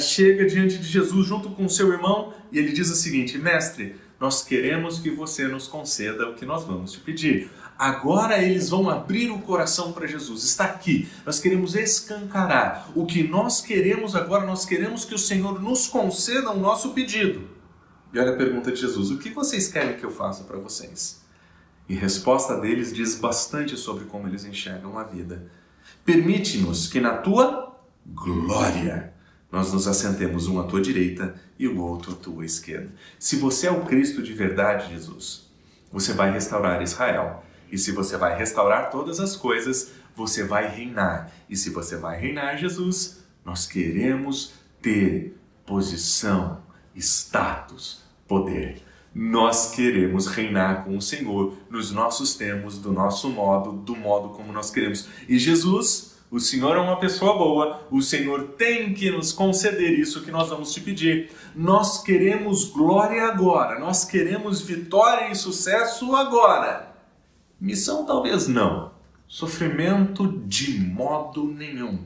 chega 0.00 0.46
diante 0.46 0.78
de 0.78 0.86
Jesus 0.86 1.26
junto 1.26 1.50
com 1.50 1.68
seu 1.68 1.92
irmão 1.92 2.32
e 2.52 2.58
ele 2.58 2.72
diz 2.72 2.90
o 2.90 2.94
seguinte: 2.94 3.36
Mestre, 3.38 3.96
nós 4.20 4.42
queremos 4.42 4.98
que 4.98 5.10
você 5.10 5.46
nos 5.46 5.66
conceda 5.66 6.30
o 6.30 6.34
que 6.34 6.46
nós 6.46 6.64
vamos 6.64 6.92
te 6.92 7.00
pedir. 7.00 7.50
Agora 7.78 8.42
eles 8.42 8.70
vão 8.70 8.88
abrir 8.88 9.30
o 9.30 9.40
coração 9.40 9.92
para 9.92 10.06
Jesus. 10.06 10.44
Está 10.44 10.64
aqui. 10.64 11.08
Nós 11.26 11.38
queremos 11.38 11.74
escancarar. 11.74 12.88
O 12.94 13.04
que 13.04 13.22
nós 13.22 13.60
queremos 13.60 14.16
agora, 14.16 14.46
nós 14.46 14.64
queremos 14.64 15.04
que 15.04 15.14
o 15.14 15.18
Senhor 15.18 15.60
nos 15.60 15.86
conceda 15.86 16.50
o 16.50 16.58
nosso 16.58 16.90
pedido. 16.94 17.55
E 18.16 18.18
olha 18.18 18.32
a 18.32 18.36
pergunta 18.36 18.72
de 18.72 18.80
Jesus: 18.80 19.10
O 19.10 19.18
que 19.18 19.28
vocês 19.28 19.68
querem 19.68 19.98
que 19.98 20.04
eu 20.04 20.10
faça 20.10 20.44
para 20.44 20.56
vocês? 20.56 21.20
E 21.86 21.94
a 21.94 22.00
resposta 22.00 22.58
deles 22.58 22.90
diz 22.90 23.14
bastante 23.16 23.76
sobre 23.76 24.06
como 24.06 24.26
eles 24.26 24.42
enxergam 24.46 24.98
a 24.98 25.04
vida. 25.04 25.46
Permite-nos 26.02 26.86
que 26.86 26.98
na 26.98 27.18
tua 27.18 27.78
glória 28.06 29.12
nós 29.52 29.70
nos 29.70 29.86
assentemos 29.86 30.48
um 30.48 30.58
à 30.58 30.64
tua 30.64 30.80
direita 30.80 31.34
e 31.58 31.68
o 31.68 31.78
outro 31.78 32.12
à 32.12 32.14
tua 32.14 32.46
esquerda. 32.46 32.90
Se 33.18 33.36
você 33.36 33.66
é 33.66 33.70
o 33.70 33.84
Cristo 33.84 34.22
de 34.22 34.32
verdade, 34.32 34.94
Jesus, 34.94 35.50
você 35.92 36.14
vai 36.14 36.32
restaurar 36.32 36.80
Israel. 36.80 37.44
E 37.70 37.76
se 37.76 37.92
você 37.92 38.16
vai 38.16 38.34
restaurar 38.34 38.88
todas 38.88 39.20
as 39.20 39.36
coisas, 39.36 39.90
você 40.14 40.42
vai 40.42 40.66
reinar. 40.74 41.30
E 41.50 41.56
se 41.56 41.68
você 41.68 41.98
vai 41.98 42.18
reinar, 42.18 42.56
Jesus, 42.56 43.18
nós 43.44 43.66
queremos 43.66 44.54
ter 44.80 45.38
posição, 45.66 46.62
status, 46.94 48.05
poder. 48.26 48.82
Nós 49.14 49.70
queremos 49.70 50.26
reinar 50.26 50.84
com 50.84 50.96
o 50.96 51.00
Senhor 51.00 51.54
nos 51.70 51.90
nossos 51.90 52.34
termos, 52.34 52.78
do 52.78 52.92
nosso 52.92 53.30
modo, 53.30 53.72
do 53.72 53.96
modo 53.96 54.30
como 54.30 54.52
nós 54.52 54.70
queremos. 54.70 55.08
E 55.26 55.38
Jesus, 55.38 56.16
o 56.30 56.38
Senhor 56.38 56.76
é 56.76 56.80
uma 56.80 56.98
pessoa 56.98 57.38
boa, 57.38 57.86
o 57.90 58.02
Senhor 58.02 58.48
tem 58.58 58.92
que 58.92 59.10
nos 59.10 59.32
conceder 59.32 59.98
isso 59.98 60.22
que 60.22 60.30
nós 60.30 60.50
vamos 60.50 60.72
te 60.74 60.82
pedir. 60.82 61.30
Nós 61.54 62.02
queremos 62.02 62.66
glória 62.66 63.24
agora, 63.24 63.78
nós 63.78 64.04
queremos 64.04 64.60
vitória 64.60 65.30
e 65.30 65.34
sucesso 65.34 66.14
agora. 66.14 66.94
Missão 67.58 68.04
talvez 68.04 68.48
não, 68.48 68.92
sofrimento 69.26 70.42
de 70.46 70.78
modo 70.78 71.46
nenhum. 71.46 72.00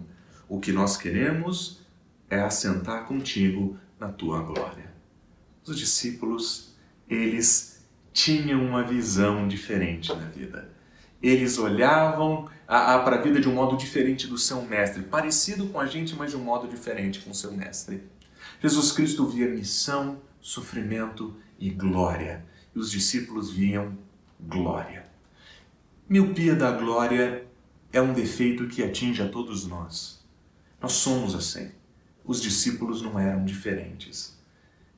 O 0.49 0.61
que 0.61 0.71
nós 0.71 0.97
queremos 0.97 1.81
é 2.29 2.41
assentar 2.41 3.07
contigo 3.07 3.77
na 3.99 4.09
tua 4.09 4.43
glória. 4.43 4.90
Os 5.67 5.79
discípulos 5.79 6.75
eles 7.09 7.85
tinham 8.13 8.65
uma 8.65 8.83
visão 8.83 9.47
diferente 9.47 10.09
da 10.09 10.25
vida. 10.27 10.71
Eles 11.23 11.59
olhavam 11.59 12.49
para 12.67 13.17
a 13.17 13.21
vida 13.21 13.41
de 13.41 13.49
um 13.49 13.55
modo 13.55 13.77
diferente 13.77 14.27
do 14.27 14.39
seu 14.39 14.63
mestre, 14.63 15.03
parecido 15.03 15.67
com 15.69 15.79
a 15.79 15.87
gente, 15.87 16.15
mas 16.15 16.31
de 16.31 16.37
um 16.37 16.45
modo 16.45 16.69
diferente 16.69 17.21
com 17.21 17.31
o 17.31 17.35
seu 17.35 17.53
mestre. 17.53 18.03
Jesus 18.63 18.93
Cristo 18.93 19.27
via 19.27 19.49
missão, 19.49 20.21
sofrimento 20.41 21.37
e 21.59 21.69
glória, 21.69 22.45
e 22.75 22.79
os 22.79 22.91
discípulos 22.91 23.51
viam 23.51 23.99
glória. 24.41 25.07
Miopia 26.09 26.55
da 26.55 26.71
glória 26.73 27.47
é 27.93 28.01
um 28.01 28.13
defeito 28.13 28.67
que 28.67 28.83
atinge 28.83 29.23
a 29.23 29.29
todos 29.29 29.67
nós. 29.67 30.25
Nós 30.81 30.93
somos 30.93 31.35
assim. 31.35 31.71
Os 32.25 32.41
discípulos 32.41 33.03
não 33.03 33.19
eram 33.19 33.45
diferentes. 33.45 34.40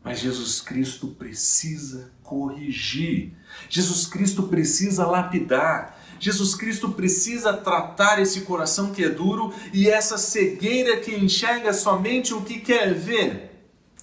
Mas 0.04 0.18
Jesus 0.18 0.60
Cristo 0.60 1.08
precisa 1.08 2.10
corrigir. 2.22 3.32
Jesus 3.68 4.06
Cristo 4.06 4.44
precisa 4.44 5.06
lapidar. 5.06 5.98
Jesus 6.18 6.54
Cristo 6.54 6.90
precisa 6.90 7.52
tratar 7.52 8.20
esse 8.20 8.42
coração 8.42 8.92
que 8.92 9.04
é 9.04 9.08
duro 9.08 9.52
e 9.72 9.88
essa 9.88 10.18
cegueira 10.18 10.98
que 10.98 11.14
enxerga 11.14 11.72
somente 11.72 12.32
o 12.32 12.42
que 12.42 12.60
quer 12.60 12.94
ver. 12.94 13.50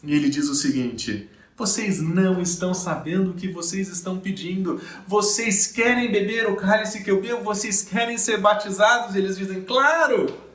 E 0.04 0.14
ele 0.14 0.30
diz 0.30 0.48
o 0.48 0.56
seguinte: 0.56 1.30
vocês 1.60 2.02
não 2.02 2.42
estão 2.42 2.74
sabendo 2.74 3.32
o 3.32 3.34
que 3.34 3.52
vocês 3.52 3.90
estão 3.90 4.18
pedindo. 4.18 4.82
Vocês 5.06 5.68
querem 5.68 6.10
beber 6.10 6.50
o 6.50 6.56
cálice 6.56 7.04
que 7.04 7.12
eu 7.12 7.22
bebo? 7.22 7.44
Vocês 7.44 7.82
querem 7.82 8.18
ser 8.18 8.38
batizados? 8.38 9.14
Eles 9.14 9.38
dizem, 9.38 9.62
claro! 9.64 10.49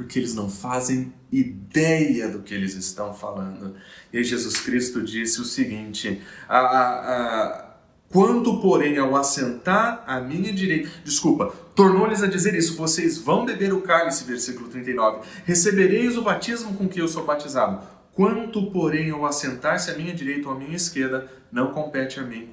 Porque 0.00 0.18
eles 0.18 0.34
não 0.34 0.48
fazem 0.48 1.12
ideia 1.30 2.26
do 2.26 2.40
que 2.40 2.54
eles 2.54 2.74
estão 2.74 3.12
falando. 3.12 3.74
E 4.10 4.24
Jesus 4.24 4.58
Cristo 4.58 5.02
disse 5.02 5.42
o 5.42 5.44
seguinte: 5.44 6.22
a, 6.48 6.58
a, 6.58 7.44
a, 7.44 7.66
quando, 8.08 8.62
porém, 8.62 8.96
ao 8.96 9.14
assentar 9.14 10.02
à 10.06 10.18
minha 10.18 10.54
direita, 10.54 10.88
desculpa, 11.04 11.54
tornou-lhes 11.74 12.22
a 12.22 12.26
dizer 12.26 12.54
isso: 12.54 12.78
vocês 12.78 13.18
vão 13.18 13.44
beber 13.44 13.74
o 13.74 13.82
cálice, 13.82 14.24
versículo 14.24 14.70
39, 14.70 15.20
recebereis 15.44 16.16
o 16.16 16.22
batismo 16.22 16.72
com 16.72 16.88
que 16.88 17.02
eu 17.02 17.06
sou 17.06 17.26
batizado. 17.26 17.86
Quanto, 18.14 18.70
porém, 18.70 19.10
ao 19.10 19.26
assentar-se 19.26 19.90
à 19.90 19.98
minha 19.98 20.14
direita 20.14 20.48
ou 20.48 20.54
à 20.54 20.58
minha 20.58 20.76
esquerda, 20.76 21.30
não 21.52 21.72
compete 21.72 22.18
a 22.18 22.22
mim 22.22 22.50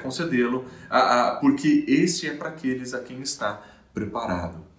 concedê-lo, 0.00 0.64
porque 1.40 1.84
este 1.88 2.28
é 2.28 2.34
para 2.34 2.50
aqueles 2.50 2.94
a 2.94 3.00
quem 3.00 3.20
está 3.20 3.60
preparado. 3.92 4.73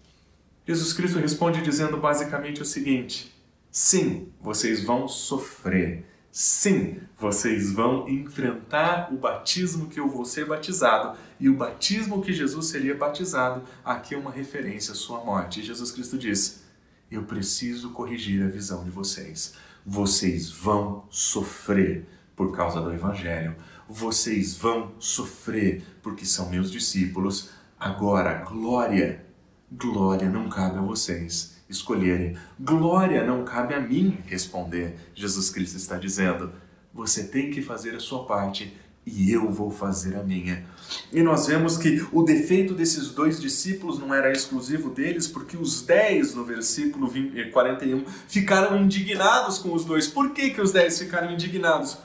Jesus 0.68 0.94
Cristo 0.94 1.20
responde 1.20 1.62
dizendo 1.62 1.98
basicamente 1.98 2.62
o 2.62 2.66
seguinte: 2.66 3.32
sim, 3.72 4.30
vocês 4.42 4.84
vão 4.84 5.08
sofrer. 5.08 6.06
Sim, 6.32 7.00
vocês 7.18 7.72
vão 7.72 8.10
enfrentar 8.10 9.14
o 9.14 9.18
batismo 9.18 9.88
que 9.88 9.98
eu 9.98 10.10
vou 10.10 10.26
ser 10.26 10.46
batizado 10.46 11.18
e 11.40 11.48
o 11.48 11.56
batismo 11.56 12.22
que 12.22 12.34
Jesus 12.34 12.66
seria 12.66 12.94
batizado. 12.94 13.64
Aqui 13.86 14.16
é 14.16 14.18
uma 14.18 14.32
referência 14.32 14.92
à 14.92 14.96
sua 14.96 15.24
morte. 15.24 15.62
E 15.62 15.64
Jesus 15.64 15.92
Cristo 15.92 16.18
diz: 16.18 16.66
Eu 17.10 17.24
preciso 17.24 17.92
corrigir 17.92 18.44
a 18.44 18.50
visão 18.50 18.84
de 18.84 18.90
vocês. 18.90 19.54
Vocês 19.86 20.50
vão 20.50 21.06
sofrer 21.10 22.06
por 22.36 22.54
causa 22.54 22.82
do 22.82 22.92
Evangelho. 22.92 23.56
Vocês 23.88 24.58
vão 24.58 24.94
sofrer 25.00 25.84
porque 26.02 26.26
são 26.26 26.50
meus 26.50 26.70
discípulos. 26.70 27.52
Agora, 27.80 28.44
glória, 28.44 29.25
glória 29.72 30.30
não 30.30 30.50
cabe 30.50 30.78
a 30.78 30.82
vocês 30.82 31.56
escolherem. 31.70 32.38
Glória 32.60 33.26
não 33.26 33.44
cabe 33.44 33.74
a 33.74 33.80
mim 33.80 34.20
responder. 34.26 34.96
Jesus 35.14 35.50
Cristo 35.50 35.78
está 35.78 35.98
dizendo: 35.98 36.52
você 36.94 37.24
tem 37.24 37.52
que 37.52 37.62
fazer 37.62 37.96
a 37.96 38.00
sua 38.00 38.26
parte 38.26 38.76
e 39.06 39.32
eu 39.32 39.52
vou 39.52 39.70
fazer 39.70 40.16
a 40.16 40.24
minha. 40.24 40.66
E 41.12 41.22
nós 41.22 41.46
vemos 41.46 41.78
que 41.78 42.06
o 42.12 42.24
defeito 42.24 42.74
desses 42.74 43.12
dois 43.12 43.40
discípulos 43.40 44.00
não 44.00 44.14
era 44.14 44.32
exclusivo 44.32 44.90
deles, 44.90 45.28
porque 45.28 45.56
os 45.56 45.84
dez, 45.84 46.34
no 46.34 46.44
versículo 46.44 47.08
20, 47.08 47.52
41, 47.52 48.04
ficaram 48.28 48.82
indignados 48.82 49.60
com 49.60 49.74
os 49.74 49.86
dois. 49.86 50.08
Por 50.08 50.32
que, 50.32 50.50
que 50.50 50.62
os 50.62 50.72
dez 50.72 50.98
ficaram 50.98 51.32
indignados? 51.32 51.98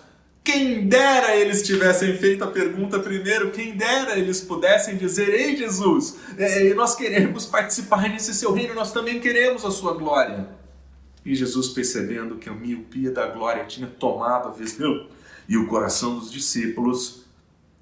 Quem 0.50 0.88
dera 0.88 1.36
eles 1.36 1.62
tivessem 1.62 2.16
feito 2.18 2.42
a 2.42 2.48
pergunta 2.48 2.98
primeiro, 2.98 3.52
quem 3.52 3.76
dera 3.76 4.18
eles 4.18 4.40
pudessem 4.40 4.96
dizer: 4.96 5.28
Ei 5.28 5.56
Jesus, 5.56 6.16
é, 6.36 6.74
nós 6.74 6.96
queremos 6.96 7.46
participar 7.46 8.08
nesse 8.08 8.34
seu 8.34 8.52
reino, 8.52 8.74
nós 8.74 8.92
também 8.92 9.20
queremos 9.20 9.64
a 9.64 9.70
sua 9.70 9.94
glória. 9.94 10.48
E 11.24 11.36
Jesus, 11.36 11.68
percebendo 11.68 12.34
que 12.34 12.48
a 12.48 12.52
miopia 12.52 13.12
da 13.12 13.28
glória 13.28 13.64
tinha 13.64 13.86
tomado 13.86 14.48
a 14.48 14.50
visão 14.50 15.06
e 15.48 15.56
o 15.56 15.68
coração 15.68 16.18
dos 16.18 16.32
discípulos, 16.32 17.24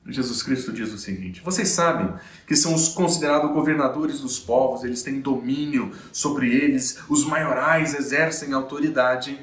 Jesus 0.07 0.43
Cristo 0.43 0.71
diz 0.71 0.93
o 0.93 0.99
seguinte: 0.99 1.41
Vocês 1.43 1.69
sabem 1.69 2.13
que 2.47 2.55
são 2.55 2.75
os 2.75 2.89
considerados 2.89 3.51
governadores 3.51 4.21
dos 4.21 4.39
povos, 4.39 4.85
eles 4.85 5.03
têm 5.03 5.23
domínio 5.23 5.91
sobre 6.13 6.55
eles, 6.55 6.99
os 7.09 7.25
maiorais 7.25 7.95
exercem 7.95 8.53
autoridade, 8.53 9.39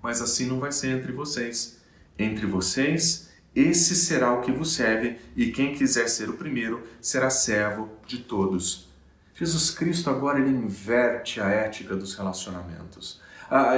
mas 0.00 0.22
assim 0.22 0.46
não 0.46 0.60
vai 0.60 0.70
ser 0.70 0.90
entre 0.90 1.10
vocês 1.10 1.77
entre 2.18 2.46
vocês, 2.46 3.28
esse 3.54 3.94
será 3.96 4.32
o 4.32 4.40
que 4.40 4.52
vos 4.52 4.72
serve, 4.72 5.18
e 5.36 5.50
quem 5.50 5.74
quiser 5.74 6.08
ser 6.08 6.28
o 6.28 6.34
primeiro 6.34 6.86
será 7.00 7.30
servo 7.30 7.88
de 8.06 8.18
todos. 8.18 8.88
Jesus 9.34 9.70
Cristo 9.70 10.10
agora 10.10 10.40
ele 10.40 10.50
inverte 10.50 11.40
a 11.40 11.48
ética 11.48 11.94
dos 11.94 12.14
relacionamentos. 12.14 13.20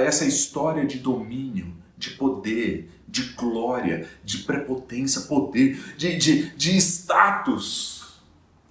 Essa 0.05 0.25
história 0.25 0.85
de 0.85 0.99
domínio, 0.99 1.73
de 1.97 2.11
poder, 2.11 2.89
de 3.07 3.33
glória, 3.33 4.09
de 4.23 4.39
prepotência, 4.39 5.21
poder, 5.21 5.95
de, 5.97 6.17
de, 6.17 6.49
de 6.55 6.77
status. 6.77 8.21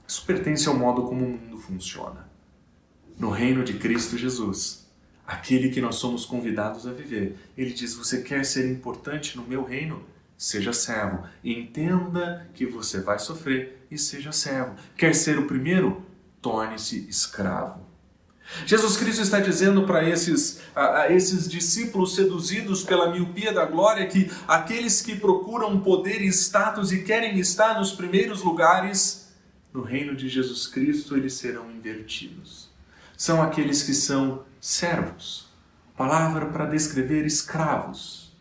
Isso 0.06 0.24
pertence 0.26 0.68
ao 0.68 0.76
modo 0.76 1.04
como 1.04 1.24
o 1.24 1.28
mundo 1.28 1.58
funciona. 1.58 2.28
No 3.18 3.30
reino 3.30 3.62
de 3.62 3.74
Cristo 3.74 4.18
Jesus, 4.18 4.79
aquele 5.30 5.68
que 5.68 5.80
nós 5.80 5.94
somos 5.94 6.26
convidados 6.26 6.88
a 6.88 6.92
viver. 6.92 7.36
Ele 7.56 7.72
diz: 7.72 7.94
Você 7.94 8.22
quer 8.22 8.44
ser 8.44 8.68
importante 8.68 9.36
no 9.36 9.46
meu 9.46 9.62
reino? 9.62 10.02
Seja 10.36 10.72
servo. 10.72 11.22
Entenda 11.44 12.48
que 12.52 12.66
você 12.66 13.00
vai 13.00 13.18
sofrer 13.18 13.86
e 13.90 13.96
seja 13.96 14.32
servo. 14.32 14.74
Quer 14.96 15.14
ser 15.14 15.38
o 15.38 15.46
primeiro? 15.46 16.04
Torne-se 16.42 17.06
escravo. 17.08 17.88
Jesus 18.66 18.96
Cristo 18.96 19.22
está 19.22 19.38
dizendo 19.38 19.86
para 19.86 20.02
esses, 20.08 20.60
a, 20.74 21.02
a 21.02 21.12
esses 21.12 21.48
discípulos 21.48 22.16
seduzidos 22.16 22.82
pela 22.82 23.12
miopia 23.12 23.52
da 23.52 23.64
glória 23.64 24.08
que 24.08 24.28
aqueles 24.48 25.00
que 25.00 25.14
procuram 25.14 25.80
poder 25.80 26.20
e 26.20 26.26
status 26.28 26.90
e 26.90 27.04
querem 27.04 27.38
estar 27.38 27.78
nos 27.78 27.92
primeiros 27.92 28.42
lugares, 28.42 29.32
no 29.72 29.82
reino 29.82 30.16
de 30.16 30.28
Jesus 30.28 30.66
Cristo 30.66 31.16
eles 31.16 31.34
serão 31.34 31.70
invertidos. 31.70 32.68
São 33.16 33.40
aqueles 33.40 33.84
que 33.84 33.94
são 33.94 34.44
servos, 34.60 35.48
palavra 35.96 36.46
para 36.46 36.66
descrever 36.66 37.24
escravos. 37.24 38.36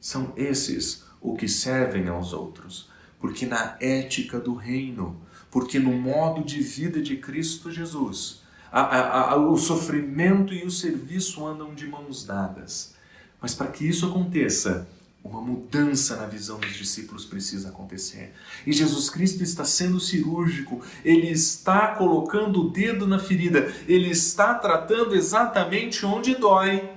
São 0.00 0.32
esses 0.36 1.04
o 1.20 1.36
que 1.36 1.48
servem 1.48 2.08
aos 2.08 2.32
outros, 2.32 2.90
porque 3.20 3.44
na 3.44 3.76
ética 3.80 4.40
do 4.40 4.54
reino, 4.54 5.20
porque 5.50 5.78
no 5.78 5.92
modo 5.92 6.42
de 6.42 6.60
vida 6.60 7.02
de 7.02 7.16
Cristo 7.16 7.70
Jesus, 7.70 8.42
a, 8.70 8.80
a, 8.80 9.32
a, 9.32 9.36
o 9.36 9.56
sofrimento 9.56 10.54
e 10.54 10.64
o 10.64 10.70
serviço 10.70 11.46
andam 11.46 11.74
de 11.74 11.86
mãos 11.86 12.24
dadas. 12.24 12.94
Mas 13.40 13.54
para 13.54 13.68
que 13.68 13.86
isso 13.86 14.06
aconteça, 14.06 14.88
uma 15.28 15.40
mudança 15.40 16.16
na 16.16 16.26
visão 16.26 16.58
dos 16.58 16.74
discípulos 16.74 17.24
precisa 17.24 17.68
acontecer. 17.68 18.32
E 18.66 18.72
Jesus 18.72 19.10
Cristo 19.10 19.42
está 19.42 19.64
sendo 19.64 20.00
cirúrgico, 20.00 20.82
ele 21.04 21.30
está 21.30 21.88
colocando 21.88 22.62
o 22.62 22.70
dedo 22.70 23.06
na 23.06 23.18
ferida, 23.18 23.72
ele 23.86 24.10
está 24.10 24.54
tratando 24.54 25.14
exatamente 25.14 26.04
onde 26.06 26.34
dói. 26.34 26.90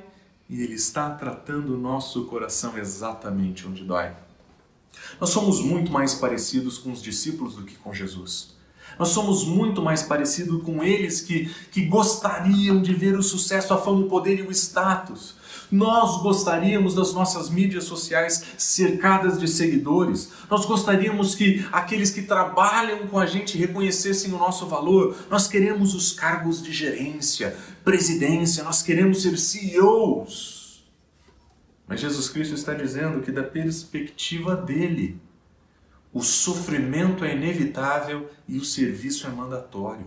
E 0.50 0.62
ele 0.64 0.74
está 0.74 1.10
tratando 1.12 1.76
o 1.76 1.80
nosso 1.80 2.26
coração 2.26 2.78
exatamente 2.78 3.66
onde 3.66 3.86
dói. 3.86 4.12
Nós 5.20 5.30
somos 5.30 5.62
muito 5.62 5.92
mais 5.92 6.14
parecidos 6.14 6.78
com 6.78 6.92
os 6.92 7.02
discípulos 7.02 7.56
do 7.56 7.64
que 7.64 7.76
com 7.76 7.94
Jesus. 7.94 8.56
Nós 9.02 9.10
somos 9.10 9.44
muito 9.46 9.82
mais 9.82 10.04
parecidos 10.04 10.62
com 10.62 10.84
eles 10.84 11.22
que, 11.22 11.52
que 11.72 11.86
gostariam 11.86 12.80
de 12.80 12.94
ver 12.94 13.18
o 13.18 13.24
sucesso, 13.24 13.74
a 13.74 13.78
fama, 13.80 14.02
o 14.02 14.08
poder 14.08 14.38
e 14.38 14.42
o 14.44 14.52
status. 14.52 15.34
Nós 15.72 16.22
gostaríamos 16.22 16.94
das 16.94 17.12
nossas 17.12 17.50
mídias 17.50 17.86
sociais 17.86 18.44
cercadas 18.60 19.40
de 19.40 19.48
seguidores. 19.48 20.32
Nós 20.52 20.66
gostaríamos 20.66 21.34
que 21.34 21.66
aqueles 21.72 22.12
que 22.12 22.22
trabalham 22.22 23.08
com 23.08 23.18
a 23.18 23.26
gente 23.26 23.58
reconhecessem 23.58 24.32
o 24.32 24.38
nosso 24.38 24.68
valor. 24.68 25.16
Nós 25.32 25.48
queremos 25.48 25.96
os 25.96 26.12
cargos 26.12 26.62
de 26.62 26.72
gerência, 26.72 27.58
presidência, 27.84 28.64
nós 28.64 28.84
queremos 28.84 29.24
ser 29.24 29.36
CEOs. 29.36 30.86
Mas 31.88 32.02
Jesus 32.02 32.30
Cristo 32.30 32.54
está 32.54 32.76
dizendo 32.76 33.24
que, 33.24 33.32
da 33.32 33.42
perspectiva 33.42 34.56
dele, 34.56 35.20
o 36.14 36.22
sofrimento 36.22 37.24
é 37.24 37.36
inevitável 37.36 38.30
e 38.48 38.58
o 38.58 38.66
serviço 38.66 39.28
é 39.28 39.30
mandatório. 39.30 40.06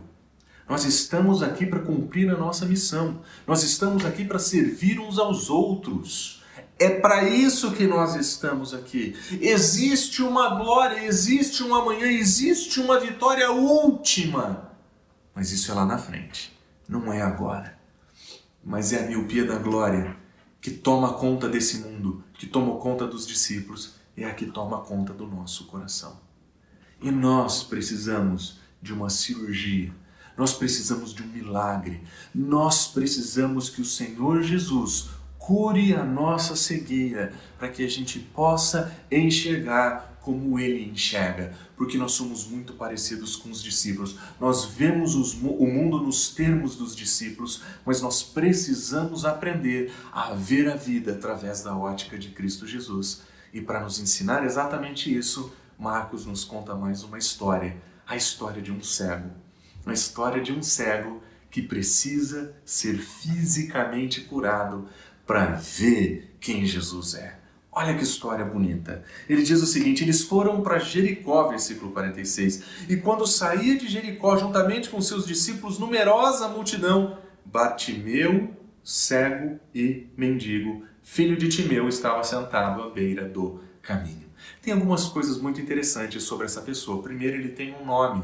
Nós 0.69 0.85
estamos 0.85 1.43
aqui 1.43 1.67
para 1.67 1.81
cumprir 1.81 2.31
a 2.31 2.37
nossa 2.37 2.65
missão. 2.65 3.21
Nós 3.47 3.63
estamos 3.63 4.05
aqui 4.05 4.25
para 4.25 4.39
servir 4.39 4.99
uns 4.99 5.19
aos 5.19 5.51
outros. 5.51 6.43
É 6.79 6.89
para 6.89 7.29
isso 7.29 7.73
que 7.73 7.87
nós 7.87 8.17
estamos 8.17 8.75
aqui. 8.75 9.15
Existe 9.41 10.23
uma 10.23 10.57
glória, 10.57 11.05
existe 11.05 11.63
um 11.63 11.75
amanhã, 11.75 12.07
existe 12.07 12.81
uma 12.81 12.99
vitória 12.99 13.51
última. 13.53 14.71
Mas 15.35 15.53
isso 15.53 15.71
é 15.71 15.75
lá 15.75 15.85
na 15.85 15.99
frente, 15.99 16.53
não 16.89 17.13
é 17.13 17.23
agora. 17.23 17.79
Mas 18.65 18.93
é 18.93 19.05
a 19.05 19.07
miopia 19.07 19.45
da 19.45 19.57
glória 19.57 20.17
que 20.61 20.71
toma 20.71 21.13
conta 21.15 21.49
desse 21.49 21.79
mundo, 21.79 22.25
que 22.35 22.47
toma 22.47 22.77
conta 22.77 23.07
dos 23.07 23.27
discípulos, 23.27 23.97
é 24.17 24.25
a 24.25 24.35
que 24.35 24.47
toma 24.47 24.81
conta 24.81 25.13
do 25.13 25.27
nosso 25.27 25.67
coração. 25.67 26.21
E 27.01 27.11
nós 27.11 27.63
precisamos 27.63 28.59
de 28.81 28.93
uma 28.93 29.11
cirurgia 29.11 29.93
nós 30.37 30.53
precisamos 30.53 31.15
de 31.15 31.23
um 31.23 31.27
milagre. 31.27 32.03
Nós 32.35 32.89
precisamos 32.89 33.71
que 33.71 33.81
o 33.81 33.85
Senhor 33.85 34.43
Jesus 34.43 35.11
cure 35.39 35.95
a 35.95 36.03
nossa 36.03 36.57
cegueira 36.57 37.33
para 37.59 37.69
que 37.69 37.85
a 37.85 37.89
gente 37.89 38.19
possa 38.19 38.93
enxergar 39.11 40.13
como 40.23 40.59
ele 40.59 40.91
enxerga, 40.91 41.53
porque 41.77 41.99
nós 41.99 42.13
somos 42.13 42.47
muito 42.47 42.73
parecidos 42.73 43.37
com 43.37 43.51
os 43.51 43.63
discípulos. 43.63 44.17
Nós 44.41 44.65
vemos 44.65 45.15
os, 45.15 45.35
o 45.35 45.67
mundo 45.67 46.01
nos 46.01 46.31
termos 46.31 46.77
dos 46.77 46.97
discípulos, 46.97 47.63
mas 47.85 48.01
nós 48.01 48.23
precisamos 48.23 49.27
aprender 49.27 49.93
a 50.11 50.33
ver 50.33 50.71
a 50.71 50.77
vida 50.77 51.13
através 51.13 51.63
da 51.63 51.77
ótica 51.77 52.17
de 52.19 52.31
Cristo 52.31 52.67
Jesus. 52.67 53.21
E 53.55 53.63
para 53.63 53.81
nos 53.81 53.99
ensinar 53.99 54.45
exatamente 54.45 55.17
isso, 55.17 55.55
Marcos 55.79 56.27
nos 56.27 56.45
conta 56.45 56.75
mais 56.75 57.03
uma 57.03 57.17
história, 57.17 57.81
a 58.07 58.15
história 58.17 58.61
de 58.61 58.71
um 58.71 58.83
cego 58.83 59.31
uma 59.85 59.95
história 59.95 60.43
de 60.43 60.53
um 60.53 60.63
cego 60.63 61.23
que 61.51 61.63
precisa 61.63 62.55
ser 62.65 62.99
fisicamente 62.99 64.23
curado 64.23 64.89
para 65.27 65.47
ver 65.53 66.37
quem 66.41 66.67
Jesus 66.67 67.15
é. 67.15 67.39
Olha 67.71 67.95
que 67.95 68.03
história 68.03 68.45
bonita. 68.45 69.05
Ele 69.29 69.43
diz 69.43 69.61
o 69.61 69.67
seguinte: 69.67 70.05
eles 70.05 70.23
foram 70.23 70.63
para 70.63 70.79
Jericó, 70.79 71.49
versículo 71.49 71.93
46. 71.93 72.63
E 72.89 72.97
quando 72.97 73.27
saía 73.27 73.77
de 73.77 73.89
Jericó, 73.89 74.37
juntamente 74.37 74.89
com 74.89 75.01
seus 75.01 75.27
discípulos, 75.27 75.79
numerosa 75.79 76.49
multidão, 76.49 77.19
Bartimeu, 77.45 78.51
cego 78.85 79.59
e 79.75 80.09
mendigo, 80.17 80.85
filho 81.03 81.37
de 81.37 81.49
Timeu, 81.49 81.89
estava 81.89 82.23
sentado 82.23 82.83
à 82.83 82.91
beira 82.91 83.27
do 83.27 83.61
caminho. 83.81 84.25
Tem 84.61 84.75
algumas 84.75 85.07
coisas 85.07 85.41
muito 85.41 85.61
interessantes 85.61 86.23
sobre 86.23 86.45
essa 86.45 86.61
pessoa. 86.61 87.03
Primeiro, 87.03 87.37
ele 87.37 87.49
tem 87.49 87.75
um 87.75 87.87
nome. 87.87 88.23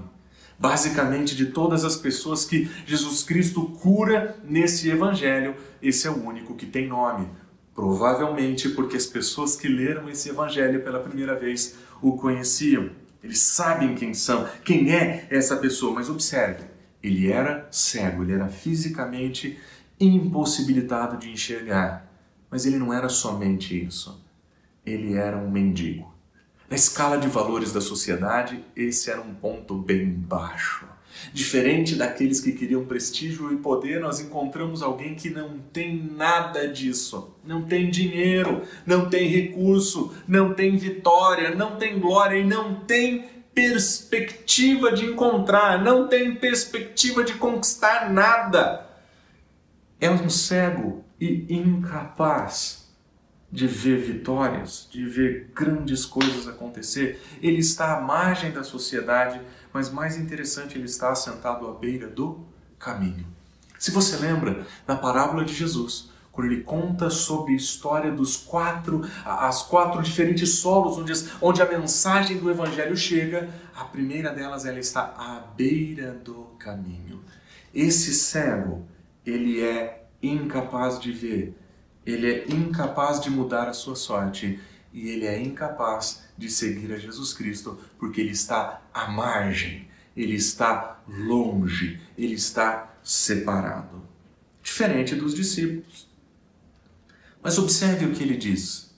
Basicamente, 0.58 1.34
de 1.34 1.46
todas 1.46 1.84
as 1.84 1.96
pessoas 1.96 2.44
que 2.44 2.70
Jesus 2.84 3.22
Cristo 3.22 3.62
cura 3.80 4.38
nesse 4.44 4.90
evangelho, 4.90 5.56
esse 5.80 6.06
é 6.06 6.10
o 6.10 6.22
único 6.22 6.54
que 6.54 6.66
tem 6.66 6.86
nome. 6.86 7.28
Provavelmente 7.74 8.68
porque 8.68 8.96
as 8.96 9.06
pessoas 9.06 9.56
que 9.56 9.66
leram 9.66 10.10
esse 10.10 10.28
evangelho 10.28 10.84
pela 10.84 11.00
primeira 11.00 11.34
vez 11.34 11.76
o 12.02 12.16
conheciam. 12.16 12.90
Eles 13.24 13.40
sabem 13.40 13.94
quem 13.94 14.12
são, 14.12 14.46
quem 14.64 14.92
é 14.94 15.26
essa 15.30 15.56
pessoa, 15.56 15.94
mas 15.94 16.10
observe, 16.10 16.64
ele 17.02 17.30
era 17.30 17.66
cego, 17.70 18.22
ele 18.22 18.32
era 18.32 18.48
fisicamente 18.48 19.58
impossibilitado 20.00 21.18
de 21.18 21.30
enxergar. 21.30 22.10
Mas 22.50 22.66
ele 22.66 22.78
não 22.78 22.92
era 22.92 23.08
somente 23.08 23.84
isso. 23.84 24.24
Ele 24.84 25.14
era 25.14 25.36
um 25.36 25.50
mendigo. 25.50 26.12
Na 26.68 26.76
escala 26.76 27.18
de 27.18 27.28
valores 27.28 27.72
da 27.72 27.80
sociedade, 27.80 28.64
esse 28.74 29.10
era 29.10 29.20
um 29.20 29.34
ponto 29.34 29.76
bem 29.76 30.08
baixo. 30.08 30.86
Diferente 31.32 31.96
daqueles 31.96 32.40
que 32.40 32.52
queriam 32.52 32.84
prestígio 32.84 33.52
e 33.52 33.56
poder, 33.56 34.00
nós 34.00 34.20
encontramos 34.20 34.82
alguém 34.82 35.14
que 35.14 35.28
não 35.30 35.58
tem 35.72 36.10
nada 36.16 36.68
disso. 36.68 37.34
Não 37.44 37.62
tem 37.62 37.90
dinheiro, 37.90 38.62
não 38.86 39.08
tem 39.08 39.28
recurso, 39.28 40.14
não 40.26 40.54
tem 40.54 40.76
vitória, 40.76 41.54
não 41.54 41.76
tem 41.76 41.98
glória 41.98 42.38
e 42.38 42.46
não 42.46 42.76
tem 42.76 43.24
perspectiva 43.52 44.92
de 44.92 45.06
encontrar, 45.06 45.82
não 45.82 46.08
tem 46.08 46.34
perspectiva 46.34 47.24
de 47.24 47.34
conquistar 47.34 48.10
nada. 48.12 48.89
É 50.00 50.10
um 50.10 50.30
cego 50.30 51.04
e 51.20 51.46
incapaz 51.54 52.88
de 53.52 53.66
ver 53.66 53.98
vitórias, 53.98 54.88
de 54.90 55.04
ver 55.04 55.50
grandes 55.54 56.06
coisas 56.06 56.48
acontecer. 56.48 57.20
Ele 57.42 57.58
está 57.58 57.98
à 57.98 58.00
margem 58.00 58.52
da 58.52 58.62
sociedade, 58.62 59.40
mas 59.72 59.90
mais 59.90 60.16
interessante, 60.16 60.78
ele 60.78 60.86
está 60.86 61.14
sentado 61.14 61.66
à 61.68 61.74
beira 61.74 62.06
do 62.06 62.40
caminho. 62.78 63.26
Se 63.78 63.90
você 63.90 64.16
lembra 64.16 64.66
da 64.86 64.94
parábola 64.94 65.44
de 65.44 65.52
Jesus, 65.52 66.10
quando 66.32 66.52
ele 66.52 66.62
conta 66.62 67.10
sobre 67.10 67.52
a 67.52 67.56
história 67.56 68.12
dos 68.12 68.36
quatro, 68.36 69.02
as 69.24 69.62
quatro 69.62 70.00
diferentes 70.00 70.50
solos 70.54 70.96
onde, 70.96 71.12
onde 71.42 71.60
a 71.60 71.66
mensagem 71.66 72.38
do 72.38 72.50
evangelho 72.50 72.96
chega, 72.96 73.50
a 73.74 73.84
primeira 73.84 74.32
delas 74.32 74.64
ela 74.64 74.78
está 74.78 75.02
à 75.18 75.40
beira 75.56 76.12
do 76.12 76.46
caminho. 76.58 77.20
Esse 77.74 78.14
cego, 78.14 78.86
ele 79.30 79.62
é 79.62 80.04
incapaz 80.22 80.98
de 80.98 81.12
ver, 81.12 81.56
ele 82.04 82.26
é 82.26 82.44
incapaz 82.48 83.20
de 83.20 83.30
mudar 83.30 83.68
a 83.68 83.72
sua 83.72 83.94
sorte 83.94 84.60
e 84.92 85.08
ele 85.08 85.26
é 85.26 85.40
incapaz 85.40 86.24
de 86.36 86.50
seguir 86.50 86.92
a 86.92 86.98
Jesus 86.98 87.32
Cristo 87.32 87.78
porque 87.98 88.20
ele 88.20 88.32
está 88.32 88.82
à 88.92 89.08
margem, 89.08 89.88
ele 90.16 90.34
está 90.34 91.00
longe, 91.06 92.00
ele 92.16 92.34
está 92.34 92.94
separado. 93.02 94.02
Diferente 94.62 95.14
dos 95.14 95.34
discípulos. 95.34 96.08
Mas 97.42 97.58
observe 97.58 98.06
o 98.06 98.12
que 98.12 98.22
ele 98.22 98.36
diz. 98.36 98.94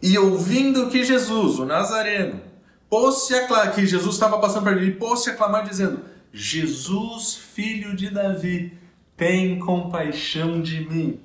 E 0.00 0.16
ouvindo 0.18 0.88
que 0.88 1.04
Jesus, 1.04 1.58
o 1.58 1.66
Nazareno, 1.66 2.42
pôs-se 2.88 3.34
a 3.34 3.46
clamar, 3.46 3.74
que 3.74 3.86
Jesus 3.86 4.14
estava 4.14 4.38
passando 4.38 4.64
por 4.64 4.76
ele, 4.76 4.92
pôs-se 4.92 5.30
a 5.30 5.34
clamar 5.34 5.68
dizendo: 5.68 6.04
Jesus, 6.32 7.34
filho 7.34 7.94
de 7.94 8.10
Davi, 8.10 8.76
tem 9.16 9.58
compaixão 9.58 10.60
de 10.60 10.88
mim. 10.88 11.20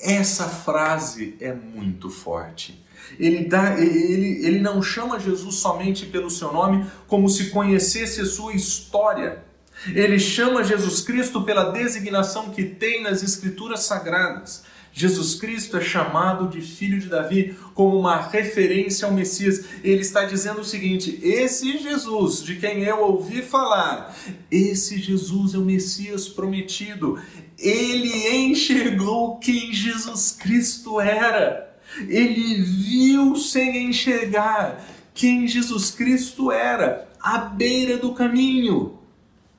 Essa 0.00 0.48
frase 0.48 1.36
é 1.40 1.52
muito 1.52 2.10
forte. 2.10 2.82
Ele, 3.18 3.44
dá, 3.44 3.78
ele, 3.78 4.44
ele 4.44 4.60
não 4.60 4.82
chama 4.82 5.18
Jesus 5.18 5.56
somente 5.56 6.06
pelo 6.06 6.30
seu 6.30 6.52
nome, 6.52 6.86
como 7.06 7.28
se 7.28 7.50
conhecesse 7.50 8.24
sua 8.26 8.54
história. 8.54 9.44
Ele 9.86 10.18
chama 10.18 10.62
Jesus 10.62 11.00
Cristo 11.00 11.42
pela 11.42 11.72
designação 11.72 12.50
que 12.50 12.64
tem 12.64 13.02
nas 13.02 13.22
Escrituras 13.22 13.80
Sagradas. 13.80 14.64
Jesus 14.92 15.34
Cristo 15.36 15.76
é 15.76 15.80
chamado 15.80 16.48
de 16.48 16.60
filho 16.60 17.00
de 17.00 17.08
Davi 17.08 17.56
como 17.74 17.98
uma 17.98 18.20
referência 18.20 19.06
ao 19.06 19.14
Messias. 19.14 19.64
Ele 19.82 20.02
está 20.02 20.24
dizendo 20.24 20.60
o 20.60 20.64
seguinte: 20.64 21.18
esse 21.22 21.78
Jesus 21.78 22.42
de 22.42 22.56
quem 22.56 22.82
eu 22.82 23.00
ouvi 23.00 23.42
falar, 23.42 24.14
esse 24.50 24.98
Jesus 24.98 25.54
é 25.54 25.58
o 25.58 25.62
Messias 25.62 26.28
prometido 26.28 27.18
ele 27.62 28.28
enxergou 28.28 29.38
quem 29.38 29.72
Jesus 29.72 30.32
Cristo 30.32 31.00
era. 31.00 31.78
Ele 32.08 32.60
viu 32.60 33.36
sem 33.36 33.88
enxergar 33.88 34.84
quem 35.14 35.46
Jesus 35.46 35.90
Cristo 35.90 36.50
era, 36.50 37.08
à 37.20 37.38
beira 37.38 37.98
do 37.98 38.12
caminho. 38.12 38.98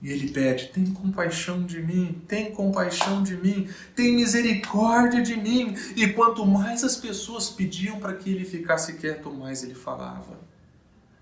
E 0.03 0.11
ele 0.11 0.29
pede: 0.29 0.67
tem 0.67 0.85
compaixão 0.87 1.63
de 1.63 1.81
mim, 1.81 2.21
tem 2.27 2.51
compaixão 2.51 3.23
de 3.23 3.37
mim, 3.37 3.69
tem 3.95 4.13
misericórdia 4.13 5.21
de 5.21 5.37
mim. 5.37 5.73
E 5.95 6.09
quanto 6.09 6.45
mais 6.45 6.83
as 6.83 6.97
pessoas 6.97 7.49
pediam 7.49 8.01
para 8.01 8.13
que 8.13 8.29
ele 8.29 8.43
ficasse 8.43 8.93
quieto, 8.95 9.31
mais 9.31 9.63
ele 9.63 9.73
falava. 9.73 10.37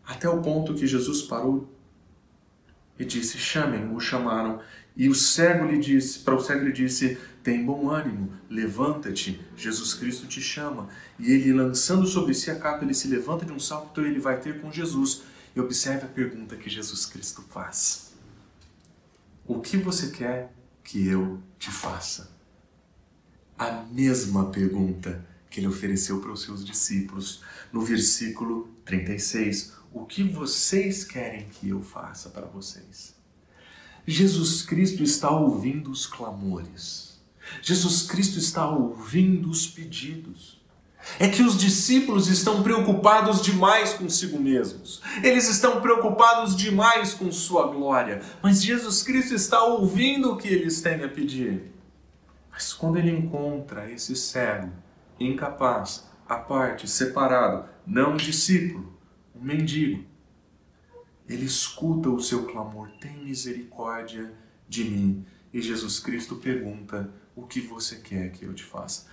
Até 0.04 0.28
o 0.28 0.42
ponto 0.42 0.74
que 0.74 0.88
Jesus 0.88 1.22
parou 1.22 1.72
e 2.98 3.06
disse: 3.06 3.38
chamem, 3.38 3.94
o 3.96 4.00
chamaram. 4.00 4.60
E 4.98 5.08
o 5.08 5.16
cego 5.16 5.66
lhe 5.66 5.78
disse, 5.78 6.20
para 6.20 6.36
o 6.36 6.40
cego 6.42 6.66
lhe 6.66 6.72
disse: 6.72 7.20
Tem 7.44 7.64
bom 7.64 7.88
ânimo, 7.90 8.34
levanta-te, 8.50 9.40
Jesus 9.56 9.94
Cristo 9.94 10.26
te 10.26 10.42
chama. 10.42 10.90
E 11.20 11.32
ele, 11.32 11.54
lançando 11.54 12.06
sobre 12.08 12.34
si 12.34 12.50
a 12.50 12.56
capa, 12.56 12.84
ele 12.84 12.96
se 12.96 13.08
levanta 13.08 13.46
de 13.46 13.54
um 13.54 13.60
salto 13.60 14.02
e 14.02 14.08
ele 14.08 14.20
vai 14.20 14.40
ter 14.40 14.60
com 14.60 14.72
Jesus. 14.72 15.22
E 15.56 15.60
observe 15.60 16.06
a 16.06 16.10
pergunta 16.10 16.56
que 16.56 16.70
Jesus 16.70 17.06
Cristo 17.06 17.44
faz: 17.50 18.11
O 19.46 19.60
que 19.60 19.78
você 19.78 20.12
quer 20.12 20.54
que 20.84 21.08
eu 21.08 21.42
te 21.58 21.72
faça? 21.72 22.32
A 23.58 23.84
mesma 23.92 24.50
pergunta 24.52 25.26
que 25.50 25.60
ele 25.60 25.68
ofereceu 25.68 26.20
para 26.22 26.32
os 26.32 26.44
seus 26.44 26.64
discípulos 26.64 27.42
no 27.74 27.82
versículo 27.82 28.70
36. 28.86 29.74
O 29.92 30.06
que 30.06 30.24
vocês 30.24 31.04
querem 31.04 31.50
que 31.50 31.70
eu 31.70 31.82
faça 31.82 32.30
para 32.30 32.46
vocês? 32.46 33.16
Jesus 34.06 34.62
Cristo 34.62 35.04
está 35.04 35.30
ouvindo 35.30 35.92
os 35.92 36.06
clamores. 36.06 37.20
Jesus 37.62 38.04
Cristo 38.04 38.40
está 38.40 38.70
ouvindo 38.70 39.50
os 39.50 39.68
pedidos. 39.68 40.61
É 41.20 41.28
que 41.28 41.42
os 41.42 41.58
discípulos 41.58 42.28
estão 42.28 42.62
preocupados 42.62 43.42
demais 43.42 43.94
consigo 43.94 44.40
mesmos. 44.40 45.02
Eles 45.24 45.50
estão 45.50 45.82
preocupados 45.82 46.56
demais 46.56 47.14
com 47.14 47.32
sua 47.32 47.68
glória. 47.68 48.22
Mas 48.42 48.64
Jesus 48.64 49.04
Cristo 49.04 49.34
está 49.34 49.64
ouvindo 49.64 50.32
o 50.32 50.38
que 50.38 50.48
eles 50.48 50.82
têm 50.82 51.04
a 51.04 51.10
pedir. 51.10 51.72
Mas 52.52 52.74
quando 52.74 52.98
ele 52.98 53.12
encontra 53.12 53.90
esse 53.92 54.16
cego, 54.16 54.72
incapaz, 55.20 56.08
à 56.28 56.36
parte, 56.36 56.88
separado, 56.88 57.68
não 57.86 58.16
discípulo, 58.16 58.98
um 59.36 59.44
mendigo, 59.44 60.06
ele 61.28 61.46
escuta 61.46 62.10
o 62.10 62.20
seu 62.20 62.46
clamor, 62.46 62.90
tem 63.00 63.18
misericórdia 63.24 64.34
de 64.68 64.84
mim. 64.84 65.26
E 65.54 65.62
Jesus 65.62 66.00
Cristo 66.00 66.36
pergunta: 66.36 67.10
O 67.36 67.44
que 67.44 67.62
você 67.62 67.98
quer 67.98 68.32
que 68.32 68.46
eu 68.46 68.54
te 68.54 68.64
faça? 68.64 69.08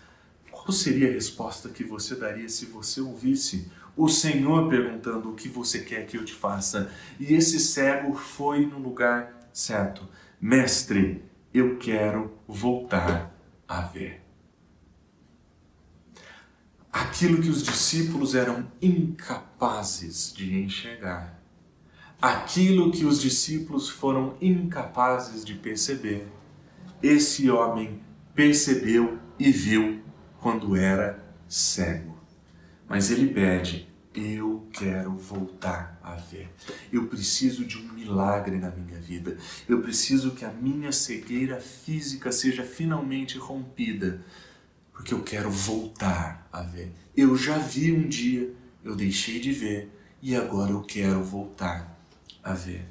Qual 0.69 0.77
seria 0.77 1.09
a 1.09 1.13
resposta 1.13 1.71
que 1.71 1.83
você 1.83 2.15
daria 2.15 2.47
se 2.47 2.67
você 2.67 3.01
ouvisse 3.01 3.73
o 3.97 4.07
Senhor 4.07 4.69
perguntando: 4.69 5.31
O 5.31 5.35
que 5.35 5.49
você 5.49 5.79
quer 5.79 6.05
que 6.05 6.19
eu 6.19 6.27
te 6.27 6.35
faça? 6.35 6.93
E 7.19 7.33
esse 7.33 7.59
cego 7.59 8.15
foi 8.15 8.67
no 8.67 8.79
lugar 8.79 9.49
certo: 9.51 10.07
Mestre, 10.39 11.25
eu 11.55 11.79
quero 11.79 12.35
voltar 12.47 13.35
a 13.67 13.81
ver. 13.81 14.21
Aquilo 16.93 17.41
que 17.41 17.49
os 17.49 17.63
discípulos 17.63 18.35
eram 18.35 18.71
incapazes 18.83 20.35
de 20.35 20.55
enxergar 20.61 21.43
aquilo 22.21 22.91
que 22.91 23.07
os 23.07 23.23
discípulos 23.23 23.89
foram 23.89 24.37
incapazes 24.39 25.47
de 25.47 25.55
perceber. 25.55 26.29
Esse 27.03 27.49
homem 27.49 28.03
percebeu 28.35 29.19
e 29.39 29.51
viu 29.51 30.07
quando 30.41 30.77
era 30.77 31.23
cego. 31.49 32.19
Mas 32.89 33.11
ele 33.11 33.33
pede: 33.33 33.89
Eu 34.15 34.67
quero 34.73 35.13
voltar 35.13 35.99
a 36.03 36.15
ver. 36.15 36.51
Eu 36.93 37.07
preciso 37.07 37.65
de 37.65 37.79
um 37.79 37.93
milagre 37.93 38.57
na 38.59 38.71
minha 38.71 38.99
vida. 38.99 39.37
Eu 39.69 39.83
preciso 39.83 40.33
que 40.33 40.45
a 40.45 40.53
minha 40.53 40.93
cegueira 40.93 41.61
física 41.61 42.33
seja 42.33 42.65
finalmente 42.65 43.39
rompida, 43.39 44.25
porque 44.93 45.13
eu 45.13 45.23
quero 45.23 45.51
voltar 45.51 46.49
a 46.53 46.63
ver. 46.63 46.93
Eu 47.17 47.37
já 47.37 47.59
vi 47.59 47.93
um 47.93 48.09
dia, 48.09 48.53
eu 48.85 48.97
deixei 48.97 49.41
de 49.41 49.53
ver 49.53 49.93
e 50.23 50.35
agora 50.35 50.73
eu 50.73 50.83
quero 50.83 51.23
voltar 51.23 52.01
a 52.43 52.53
ver. 52.53 52.87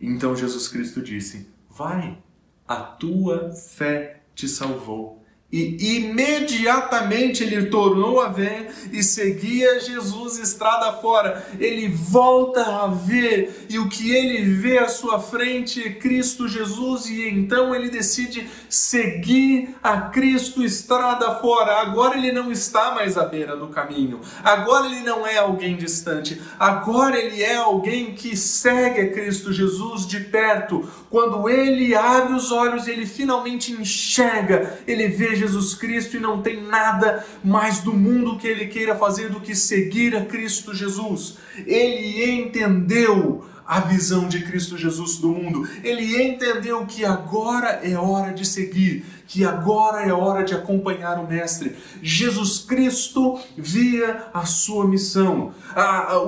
Então 0.00 0.36
Jesus 0.36 0.68
Cristo 0.68 1.02
disse: 1.02 1.48
Vai, 1.68 2.18
a 2.66 2.76
tua 2.76 3.50
fé 3.52 4.22
te 4.34 4.48
salvou. 4.48 5.24
E 5.50 5.96
imediatamente 5.96 7.42
ele 7.42 7.70
tornou 7.70 8.20
a 8.20 8.28
ver 8.28 8.70
e 8.92 9.02
seguia 9.02 9.80
Jesus 9.80 10.38
estrada 10.38 10.92
fora. 11.00 11.42
Ele 11.58 11.88
volta 11.88 12.62
a 12.62 12.86
ver, 12.88 13.66
e 13.70 13.78
o 13.78 13.88
que 13.88 14.14
ele 14.14 14.42
vê 14.42 14.76
à 14.76 14.88
sua 14.88 15.18
frente 15.18 15.82
é 15.82 15.94
Cristo 15.94 16.46
Jesus, 16.46 17.06
e 17.06 17.26
então 17.30 17.74
ele 17.74 17.88
decide 17.88 18.46
seguir 18.68 19.74
a 19.82 20.02
Cristo 20.02 20.62
estrada 20.62 21.36
fora. 21.36 21.80
Agora 21.80 22.18
ele 22.18 22.30
não 22.30 22.52
está 22.52 22.94
mais 22.94 23.16
à 23.16 23.24
beira 23.24 23.56
do 23.56 23.68
caminho, 23.68 24.20
agora 24.44 24.84
ele 24.84 25.00
não 25.00 25.26
é 25.26 25.38
alguém 25.38 25.76
distante, 25.76 26.38
agora 26.58 27.18
ele 27.18 27.42
é 27.42 27.56
alguém 27.56 28.14
que 28.14 28.36
segue 28.36 29.00
a 29.00 29.12
Cristo 29.14 29.50
Jesus 29.50 30.06
de 30.06 30.20
perto. 30.20 30.86
Quando 31.08 31.48
ele 31.48 31.94
abre 31.94 32.34
os 32.34 32.52
olhos, 32.52 32.86
ele 32.86 33.06
finalmente 33.06 33.72
enxerga, 33.72 34.78
ele 34.86 35.08
vê 35.08 35.37
Jesus 35.38 35.74
Cristo 35.74 36.16
e 36.16 36.20
não 36.20 36.42
tem 36.42 36.62
nada 36.62 37.24
mais 37.42 37.80
do 37.80 37.92
mundo 37.92 38.36
que 38.36 38.46
ele 38.46 38.66
queira 38.66 38.94
fazer 38.96 39.30
do 39.30 39.40
que 39.40 39.54
seguir 39.54 40.16
a 40.16 40.24
Cristo 40.24 40.74
Jesus. 40.74 41.38
Ele 41.66 42.30
entendeu 42.30 43.44
a 43.68 43.80
visão 43.80 44.26
de 44.26 44.42
Cristo 44.42 44.78
Jesus 44.78 45.18
do 45.18 45.28
mundo. 45.28 45.68
Ele 45.84 46.22
entendeu 46.22 46.86
que 46.86 47.04
agora 47.04 47.80
é 47.82 47.98
hora 47.98 48.32
de 48.32 48.46
seguir, 48.46 49.04
que 49.28 49.44
agora 49.44 50.02
é 50.02 50.12
hora 50.12 50.42
de 50.42 50.54
acompanhar 50.54 51.18
o 51.18 51.28
Mestre. 51.28 51.76
Jesus 52.02 52.58
Cristo 52.58 53.38
via 53.56 54.24
a 54.34 54.44
sua 54.46 54.88
missão, 54.88 55.52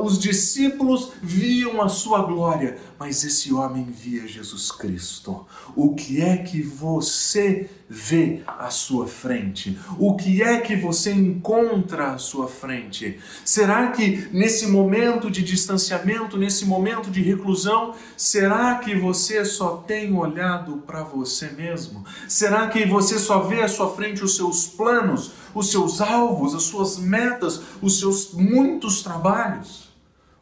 os 0.04 0.18
discípulos 0.18 1.10
viam 1.22 1.80
a 1.80 1.88
sua 1.88 2.22
glória, 2.22 2.78
mas 2.98 3.24
esse 3.24 3.52
homem 3.52 3.86
via 3.90 4.28
Jesus 4.28 4.70
Cristo. 4.70 5.46
O 5.74 5.94
que 5.94 6.20
é 6.20 6.36
que 6.36 6.60
você 6.62 7.70
vê 7.88 8.42
à 8.46 8.68
sua 8.70 9.08
frente? 9.08 9.76
O 9.98 10.14
que 10.14 10.42
é 10.42 10.60
que 10.60 10.76
você 10.76 11.10
encontra 11.10 12.12
à 12.12 12.18
sua 12.18 12.46
frente? 12.46 13.18
Será 13.44 13.88
que 13.88 14.28
nesse 14.30 14.66
momento 14.66 15.30
de 15.30 15.42
distanciamento, 15.42 16.36
nesse 16.36 16.66
momento 16.66 17.10
de 17.10 17.22
reclusão, 17.22 17.94
será 18.16 18.76
que 18.76 18.94
você 18.94 19.44
só 19.44 19.78
tem 19.78 20.14
olhado 20.14 20.82
para 20.86 21.02
você 21.02 21.50
mesmo? 21.50 22.04
Será 22.28 22.68
que 22.68 22.84
você 22.90 23.18
só 23.18 23.40
vê 23.40 23.62
à 23.62 23.68
sua 23.68 23.94
frente 23.94 24.22
os 24.22 24.37
seus 24.37 24.66
planos, 24.66 25.33
os 25.55 25.70
seus 25.70 26.00
alvos, 26.00 26.55
as 26.55 26.64
suas 26.64 26.98
metas, 26.98 27.62
os 27.81 27.98
seus 27.98 28.33
muitos 28.35 29.03
trabalhos? 29.03 29.88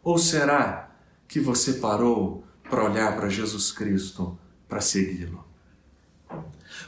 Ou 0.02 0.18
será 0.18 0.90
que 1.28 1.38
você 1.38 1.74
parou 1.74 2.42
para 2.68 2.84
olhar 2.84 3.16
para 3.16 3.28
Jesus 3.28 3.70
Cristo, 3.70 4.38
para 4.68 4.80
segui-lo. 4.80 5.46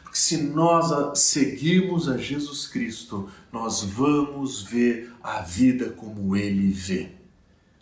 Porque 0.03 0.19
se 0.19 0.37
nós 0.39 1.19
seguirmos 1.19 2.09
a 2.09 2.17
Jesus 2.17 2.67
Cristo, 2.67 3.31
nós 3.53 3.83
vamos 3.83 4.63
ver 4.63 5.13
a 5.23 5.41
vida 5.41 5.91
como 5.91 6.37
ele 6.37 6.71
vê. 6.71 7.13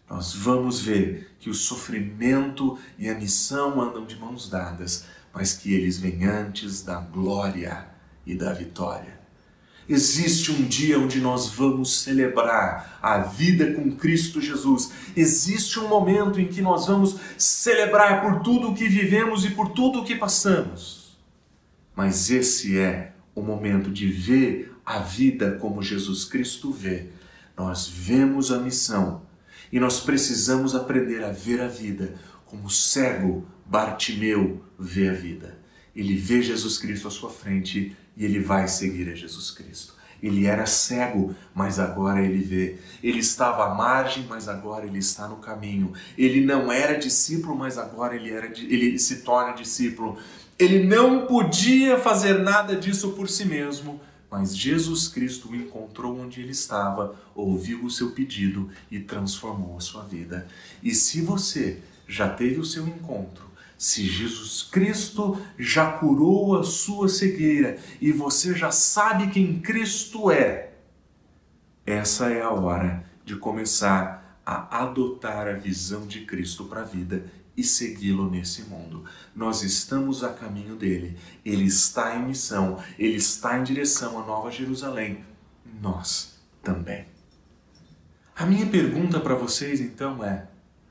Nós 0.09 0.35
vamos 0.35 0.81
ver 0.81 1.37
que 1.39 1.51
o 1.51 1.55
sofrimento 1.55 2.79
e 2.99 3.09
a 3.09 3.15
missão 3.15 3.81
andam 3.81 4.07
de 4.07 4.17
mãos 4.17 4.49
dadas, 4.49 5.05
mas 5.39 5.53
que 5.53 5.73
eles 5.73 6.01
vêm 6.01 6.25
antes 6.25 6.83
da 6.83 6.97
glória 6.97 7.87
e 8.27 8.35
da 8.35 8.53
vitória. 8.53 9.21
Existe 9.89 10.51
um 10.51 10.65
dia 10.65 10.99
onde 10.99 11.21
nós 11.21 11.49
vamos 11.49 12.01
celebrar 12.01 12.99
a 13.01 13.19
vida 13.19 13.73
com 13.73 13.93
Cristo 13.93 14.41
Jesus. 14.41 14.91
Existe 15.17 15.79
um 15.79 15.87
momento 15.87 16.41
em 16.41 16.49
que 16.49 16.61
nós 16.61 16.89
vamos 16.89 17.21
celebrar 17.39 18.21
por 18.21 18.41
tudo 18.41 18.71
o 18.71 18.75
que 18.75 18.89
vivemos 18.89 19.45
e 19.45 19.51
por 19.51 19.69
tudo 19.69 20.01
o 20.01 20.05
que 20.05 20.17
passamos. 20.17 21.17
Mas 21.95 22.33
esse 22.33 22.77
é 22.77 23.13
o 23.33 23.41
momento 23.41 23.93
de 23.93 24.09
ver 24.09 24.75
a 24.85 24.99
vida 24.99 25.53
como 25.53 25.85
Jesus 25.85 26.25
Cristo 26.25 26.73
vê. 26.73 27.11
Nós 27.57 27.87
vemos 27.87 28.51
a 28.51 28.59
missão 28.59 29.23
e 29.71 29.79
nós 29.79 30.01
precisamos 30.01 30.75
aprender 30.75 31.23
a 31.23 31.31
ver 31.31 31.61
a 31.61 31.69
vida 31.69 32.15
como 32.49 32.69
cego 32.71 33.47
Bartimeu 33.65 34.65
vê 34.79 35.09
a 35.09 35.13
vida. 35.13 35.59
Ele 35.95 36.17
vê 36.17 36.41
Jesus 36.43 36.79
Cristo 36.79 37.09
à 37.09 37.11
sua 37.11 37.31
frente 37.31 37.95
e 38.17 38.25
ele 38.25 38.41
vai 38.41 38.67
seguir 38.67 39.11
a 39.11 39.15
Jesus 39.15 39.51
Cristo. 39.51 39.95
Ele 40.23 40.47
era 40.47 40.67
cego, 40.67 41.35
mas 41.55 41.79
agora 41.79 42.21
ele 42.25 42.43
vê. 42.43 42.79
Ele 43.03 43.19
estava 43.19 43.67
à 43.67 43.75
margem, 43.75 44.27
mas 44.29 44.49
agora 44.49 44.87
ele 44.87 44.99
está 44.99 45.29
no 45.29 45.37
caminho. 45.37 45.93
Ele 46.17 46.45
não 46.45 46.73
era 46.73 46.99
discípulo, 46.99 47.57
mas 47.57 47.79
agora 47.79 48.17
ele, 48.17 48.31
era, 48.31 48.47
ele 48.47 48.99
se 48.99 49.21
torna 49.21 49.53
discípulo. 49.53 50.19
Ele 50.59 50.85
não 50.85 51.27
podia 51.27 51.99
fazer 51.99 52.41
nada 52.41 52.75
disso 52.75 53.13
por 53.13 53.29
si 53.29 53.45
mesmo, 53.45 54.01
mas 54.29 54.57
Jesus 54.57 55.07
Cristo 55.07 55.51
o 55.51 55.55
encontrou 55.55 56.19
onde 56.19 56.41
ele 56.41 56.51
estava, 56.51 57.15
ouviu 57.35 57.85
o 57.85 57.91
seu 57.91 58.11
pedido 58.11 58.69
e 58.91 58.99
transformou 58.99 59.77
a 59.77 59.81
sua 59.81 60.03
vida. 60.03 60.49
E 60.83 60.93
se 60.95 61.23
você 61.23 61.81
já 62.09 62.29
teve 62.29 62.59
o 62.59 62.65
seu 62.65 62.89
encontro, 62.89 63.47
se 63.77 64.05
Jesus 64.05 64.65
Cristo 64.65 65.41
já 65.57 65.93
curou 65.93 66.59
a 66.59 66.65
sua 66.65 67.09
cegueira 67.09 67.79
e 68.01 68.11
você 68.11 68.55
já 68.57 68.73
sabe 68.73 69.29
quem 69.29 69.61
Cristo 69.61 70.33
é, 70.33 70.73
essa 71.87 72.31
é 72.31 72.43
a 72.43 72.51
hora 72.51 73.05
de 73.25 73.37
começar 73.37 74.41
a 74.45 74.83
adotar 74.83 75.47
a 75.47 75.53
visão 75.53 76.07
de 76.07 76.25
Cristo 76.25 76.65
para 76.65 76.81
a 76.81 76.85
vida 76.85 77.25
e 77.57 77.63
segui-lo 77.65 78.31
nesse 78.31 78.63
mundo. 78.63 79.05
Nós 79.35 79.63
estamos 79.63 80.23
a 80.23 80.33
caminho 80.33 80.77
dele, 80.77 81.17
ele 81.45 81.65
está 81.65 82.17
em 82.17 82.27
missão, 82.27 82.83
ele 82.99 83.17
está 83.17 83.59
em 83.59 83.63
direção 83.63 84.19
à 84.19 84.27
Nova 84.27 84.51
Jerusalém. 84.51 85.25
Nós 85.81 86.39
também. 86.63 87.07
A 88.37 88.45
minha 88.45 88.67
pergunta 88.67 89.19
para 89.19 89.35
vocês 89.35 89.81
então 89.81 90.23
é: 90.23 90.47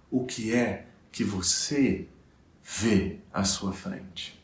o 0.10 0.26
que 0.26 0.54
é 0.54 0.87
que 1.12 1.24
você 1.24 2.08
vê 2.64 3.20
à 3.34 3.44
sua 3.44 3.74
frente? 3.74 4.42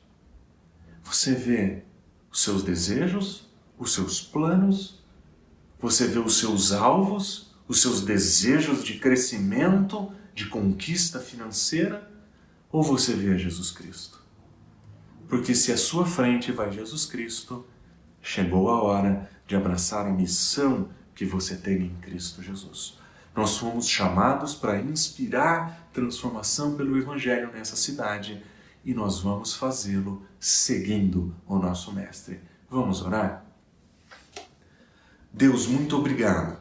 Você 1.04 1.34
vê 1.34 1.84
os 2.32 2.42
seus 2.42 2.64
desejos, 2.64 3.50
os 3.78 3.94
seus 3.94 4.22
planos, 4.22 5.04
você 5.80 6.08
vê 6.08 6.20
os 6.20 6.38
seus 6.38 6.72
alvos, 6.72 7.54
os 7.68 7.82
seus 7.82 8.02
desejos 8.02 8.84
de 8.84 9.00
crescimento, 9.00 10.12
de 10.34 10.48
conquista 10.48 11.20
financeira, 11.20 12.10
ou 12.72 12.82
você 12.82 13.14
vê 13.14 13.38
Jesus 13.38 13.70
Cristo? 13.70 14.24
Porque 15.28 15.54
se 15.54 15.72
à 15.72 15.78
sua 15.78 16.06
frente 16.06 16.52
vai 16.52 16.72
Jesus 16.72 17.06
Cristo, 17.06 17.66
chegou 18.22 18.70
a 18.70 18.82
hora 18.82 19.30
de 19.46 19.56
abraçar 19.56 20.08
a 20.08 20.12
missão 20.12 20.90
que 21.14 21.26
você 21.26 21.56
tem 21.56 21.84
em 21.84 21.96
Cristo 22.02 22.42
Jesus. 22.42 22.98
Nós 23.36 23.58
fomos 23.58 23.88
chamados 23.88 24.54
para 24.54 24.80
inspirar 24.80 25.90
transformação 25.92 26.76
pelo 26.76 26.98
Evangelho 26.98 27.52
nessa 27.52 27.76
cidade 27.76 28.44
e 28.86 28.94
nós 28.94 29.22
vamos 29.22 29.56
fazê-lo 29.56 30.26
seguindo 30.40 31.36
o 31.48 31.58
nosso 31.58 31.92
Mestre. 31.92 32.40
Vamos 32.70 33.02
orar? 33.02 33.46
Deus, 35.32 35.66
muito 35.66 35.98
obrigado, 35.98 36.60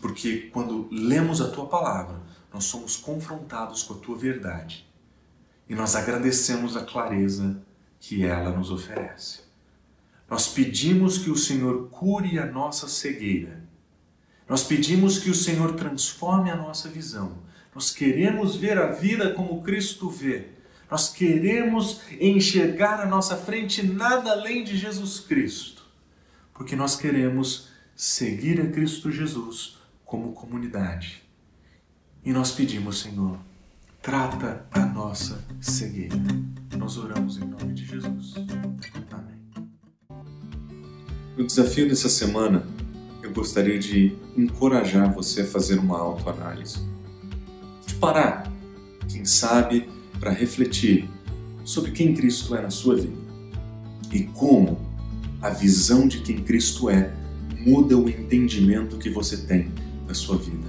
porque 0.00 0.48
quando 0.52 0.88
lemos 0.92 1.40
a 1.40 1.50
tua 1.50 1.66
palavra, 1.66 2.22
nós 2.52 2.64
somos 2.64 2.96
confrontados 2.96 3.82
com 3.82 3.94
a 3.94 3.98
tua 3.98 4.16
verdade 4.16 4.86
e 5.68 5.74
nós 5.74 5.96
agradecemos 5.96 6.76
a 6.76 6.84
clareza 6.84 7.60
que 7.98 8.24
ela 8.24 8.50
nos 8.50 8.70
oferece. 8.70 9.40
Nós 10.30 10.46
pedimos 10.48 11.18
que 11.18 11.30
o 11.30 11.36
Senhor 11.36 11.88
cure 11.88 12.38
a 12.38 12.46
nossa 12.46 12.88
cegueira 12.88 13.65
nós 14.48 14.62
pedimos 14.62 15.18
que 15.18 15.30
o 15.30 15.34
Senhor 15.34 15.74
transforme 15.74 16.50
a 16.50 16.56
nossa 16.56 16.88
visão. 16.88 17.38
Nós 17.74 17.90
queremos 17.90 18.56
ver 18.56 18.78
a 18.78 18.92
vida 18.92 19.32
como 19.32 19.62
Cristo 19.62 20.08
vê. 20.08 20.46
Nós 20.90 21.12
queremos 21.12 22.00
enxergar 22.20 23.00
à 23.00 23.06
nossa 23.06 23.36
frente 23.36 23.84
nada 23.84 24.30
além 24.30 24.62
de 24.62 24.76
Jesus 24.76 25.18
Cristo. 25.18 25.84
Porque 26.54 26.76
nós 26.76 26.94
queremos 26.94 27.68
seguir 27.94 28.60
a 28.60 28.70
Cristo 28.70 29.10
Jesus 29.10 29.78
como 30.04 30.32
comunidade. 30.32 31.22
E 32.24 32.32
nós 32.32 32.52
pedimos, 32.52 33.00
Senhor, 33.00 33.38
trata 34.00 34.64
a 34.70 34.86
nossa 34.86 35.44
cegueira. 35.60 36.16
Nós 36.78 36.96
oramos 36.96 37.36
em 37.36 37.44
nome 37.44 37.74
de 37.74 37.84
Jesus. 37.84 38.34
Amém. 39.10 39.36
O 41.36 41.44
desafio 41.44 41.88
dessa 41.88 42.08
semana 42.08 42.75
gostaria 43.32 43.78
de 43.78 44.14
encorajar 44.36 45.12
você 45.12 45.42
a 45.42 45.46
fazer 45.46 45.78
uma 45.78 45.98
autoanálise. 45.98 46.78
De 47.86 47.94
parar, 47.94 48.52
quem 49.08 49.24
sabe, 49.24 49.88
para 50.18 50.30
refletir 50.30 51.08
sobre 51.64 51.90
quem 51.90 52.14
Cristo 52.14 52.54
é 52.54 52.62
na 52.62 52.70
sua 52.70 52.96
vida 52.96 53.16
e 54.12 54.24
como 54.24 54.78
a 55.42 55.50
visão 55.50 56.06
de 56.06 56.20
quem 56.20 56.38
Cristo 56.38 56.88
é 56.88 57.12
muda 57.58 57.96
o 57.96 58.08
entendimento 58.08 58.96
que 58.96 59.10
você 59.10 59.36
tem 59.38 59.70
da 60.06 60.14
sua 60.14 60.36
vida. 60.36 60.66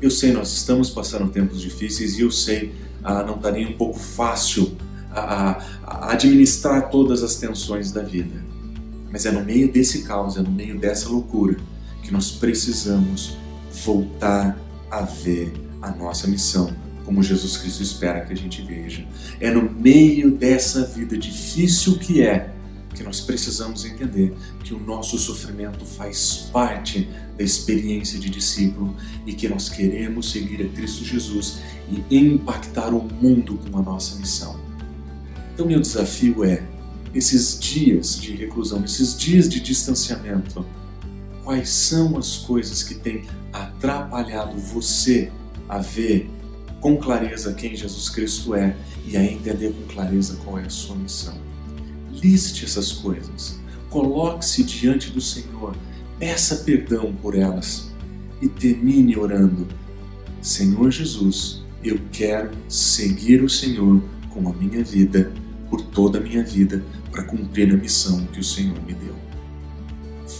Eu 0.00 0.10
sei, 0.10 0.32
nós 0.32 0.52
estamos 0.52 0.90
passando 0.90 1.30
tempos 1.30 1.60
difíceis 1.60 2.18
e 2.18 2.22
eu 2.22 2.30
sei, 2.30 2.72
ah, 3.02 3.22
não 3.22 3.36
está 3.36 3.50
nem 3.50 3.66
um 3.66 3.72
pouco 3.72 3.98
fácil 3.98 4.76
a, 5.10 5.62
a 5.82 6.12
administrar 6.12 6.90
todas 6.90 7.22
as 7.22 7.36
tensões 7.36 7.90
da 7.90 8.02
vida. 8.02 8.44
Mas 9.10 9.26
é 9.26 9.30
no 9.30 9.44
meio 9.44 9.70
desse 9.70 10.02
caos, 10.02 10.36
é 10.36 10.42
no 10.42 10.50
meio 10.50 10.78
dessa 10.78 11.08
loucura 11.08 11.56
que 12.06 12.12
nós 12.12 12.30
precisamos 12.30 13.36
voltar 13.84 14.56
a 14.88 15.02
ver 15.02 15.52
a 15.82 15.90
nossa 15.90 16.28
missão 16.28 16.72
como 17.04 17.22
Jesus 17.22 17.56
Cristo 17.56 17.82
espera 17.82 18.24
que 18.24 18.32
a 18.32 18.36
gente 18.36 18.62
veja. 18.62 19.06
É 19.40 19.50
no 19.50 19.70
meio 19.70 20.30
dessa 20.30 20.84
vida 20.86 21.16
difícil 21.18 21.98
que 21.98 22.22
é 22.22 22.52
que 22.94 23.02
nós 23.02 23.20
precisamos 23.20 23.84
entender 23.84 24.34
que 24.64 24.72
o 24.72 24.78
nosso 24.78 25.18
sofrimento 25.18 25.84
faz 25.84 26.48
parte 26.52 27.08
da 27.36 27.44
experiência 27.44 28.18
de 28.18 28.30
discípulo 28.30 28.96
e 29.26 29.34
que 29.34 29.48
nós 29.48 29.68
queremos 29.68 30.30
seguir 30.30 30.64
a 30.64 30.68
Cristo 30.68 31.04
Jesus 31.04 31.58
e 31.90 32.16
impactar 32.16 32.94
o 32.94 33.02
mundo 33.02 33.58
com 33.70 33.78
a 33.78 33.82
nossa 33.82 34.16
missão. 34.16 34.58
Então, 35.52 35.66
meu 35.66 35.80
desafio 35.80 36.44
é, 36.44 36.62
esses 37.14 37.58
dias 37.58 38.18
de 38.18 38.34
reclusão, 38.34 38.84
esses 38.84 39.16
dias 39.16 39.48
de 39.48 39.60
distanciamento, 39.60 40.64
quais 41.46 41.68
são 41.68 42.18
as 42.18 42.38
coisas 42.38 42.82
que 42.82 42.96
têm 42.96 43.22
atrapalhado 43.52 44.58
você 44.58 45.30
a 45.68 45.78
ver 45.78 46.28
com 46.80 46.96
clareza 46.96 47.54
quem 47.54 47.76
Jesus 47.76 48.08
Cristo 48.08 48.52
é 48.52 48.76
e 49.06 49.16
a 49.16 49.22
entender 49.24 49.72
com 49.72 49.94
clareza 49.94 50.36
qual 50.42 50.58
é 50.58 50.64
a 50.64 50.70
sua 50.70 50.96
missão? 50.96 51.38
Liste 52.10 52.64
essas 52.64 52.90
coisas, 52.90 53.60
coloque-se 53.88 54.64
diante 54.64 55.10
do 55.10 55.20
Senhor, 55.20 55.76
peça 56.18 56.64
perdão 56.64 57.14
por 57.22 57.36
elas 57.36 57.92
e 58.42 58.48
termine 58.48 59.16
orando: 59.16 59.68
Senhor 60.42 60.90
Jesus, 60.90 61.62
eu 61.84 62.00
quero 62.10 62.50
seguir 62.68 63.40
o 63.44 63.48
Senhor 63.48 64.02
com 64.30 64.48
a 64.48 64.52
minha 64.52 64.82
vida, 64.82 65.32
por 65.70 65.80
toda 65.80 66.18
a 66.18 66.20
minha 66.20 66.42
vida, 66.42 66.82
para 67.12 67.22
cumprir 67.22 67.72
a 67.72 67.76
missão 67.76 68.26
que 68.32 68.40
o 68.40 68.44
Senhor 68.44 68.84
me 68.84 68.94
deu. 68.94 69.25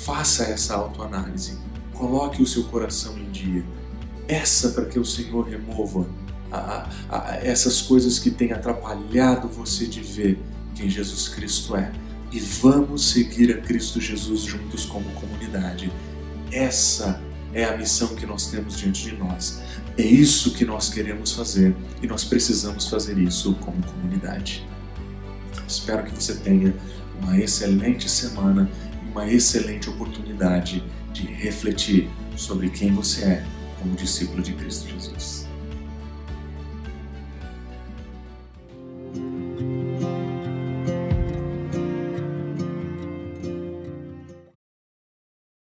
Faça 0.06 0.44
essa 0.44 0.76
autoanálise, 0.76 1.58
coloque 1.92 2.40
o 2.40 2.46
seu 2.46 2.62
coração 2.62 3.18
em 3.18 3.28
dia, 3.32 3.64
peça 4.24 4.68
para 4.68 4.84
que 4.84 5.00
o 5.00 5.04
Senhor 5.04 5.48
remova 5.48 6.06
a, 6.52 6.88
a, 7.08 7.30
a 7.32 7.36
essas 7.38 7.82
coisas 7.82 8.20
que 8.20 8.30
têm 8.30 8.52
atrapalhado 8.52 9.48
você 9.48 9.84
de 9.84 10.00
ver 10.00 10.38
quem 10.76 10.88
Jesus 10.88 11.28
Cristo 11.30 11.74
é. 11.74 11.90
E 12.30 12.38
vamos 12.38 13.10
seguir 13.10 13.50
a 13.52 13.60
Cristo 13.60 14.00
Jesus 14.00 14.42
juntos 14.42 14.84
como 14.84 15.10
comunidade. 15.10 15.92
Essa 16.52 17.20
é 17.52 17.64
a 17.64 17.76
missão 17.76 18.14
que 18.14 18.26
nós 18.26 18.46
temos 18.46 18.76
diante 18.76 19.02
de 19.02 19.16
nós. 19.16 19.60
É 19.98 20.02
isso 20.02 20.54
que 20.54 20.64
nós 20.64 20.88
queremos 20.88 21.32
fazer 21.32 21.74
e 22.00 22.06
nós 22.06 22.22
precisamos 22.22 22.86
fazer 22.86 23.18
isso 23.18 23.56
como 23.56 23.84
comunidade. 23.84 24.64
Espero 25.66 26.04
que 26.04 26.14
você 26.14 26.36
tenha 26.36 26.72
uma 27.20 27.36
excelente 27.40 28.08
semana 28.08 28.70
uma 29.16 29.26
excelente 29.32 29.88
oportunidade 29.88 30.84
de 31.10 31.22
refletir 31.22 32.06
sobre 32.36 32.68
quem 32.68 32.92
você 32.92 33.24
é 33.24 33.44
como 33.80 33.96
discípulo 33.96 34.42
de 34.42 34.52
Cristo 34.52 34.90
Jesus. 34.90 35.35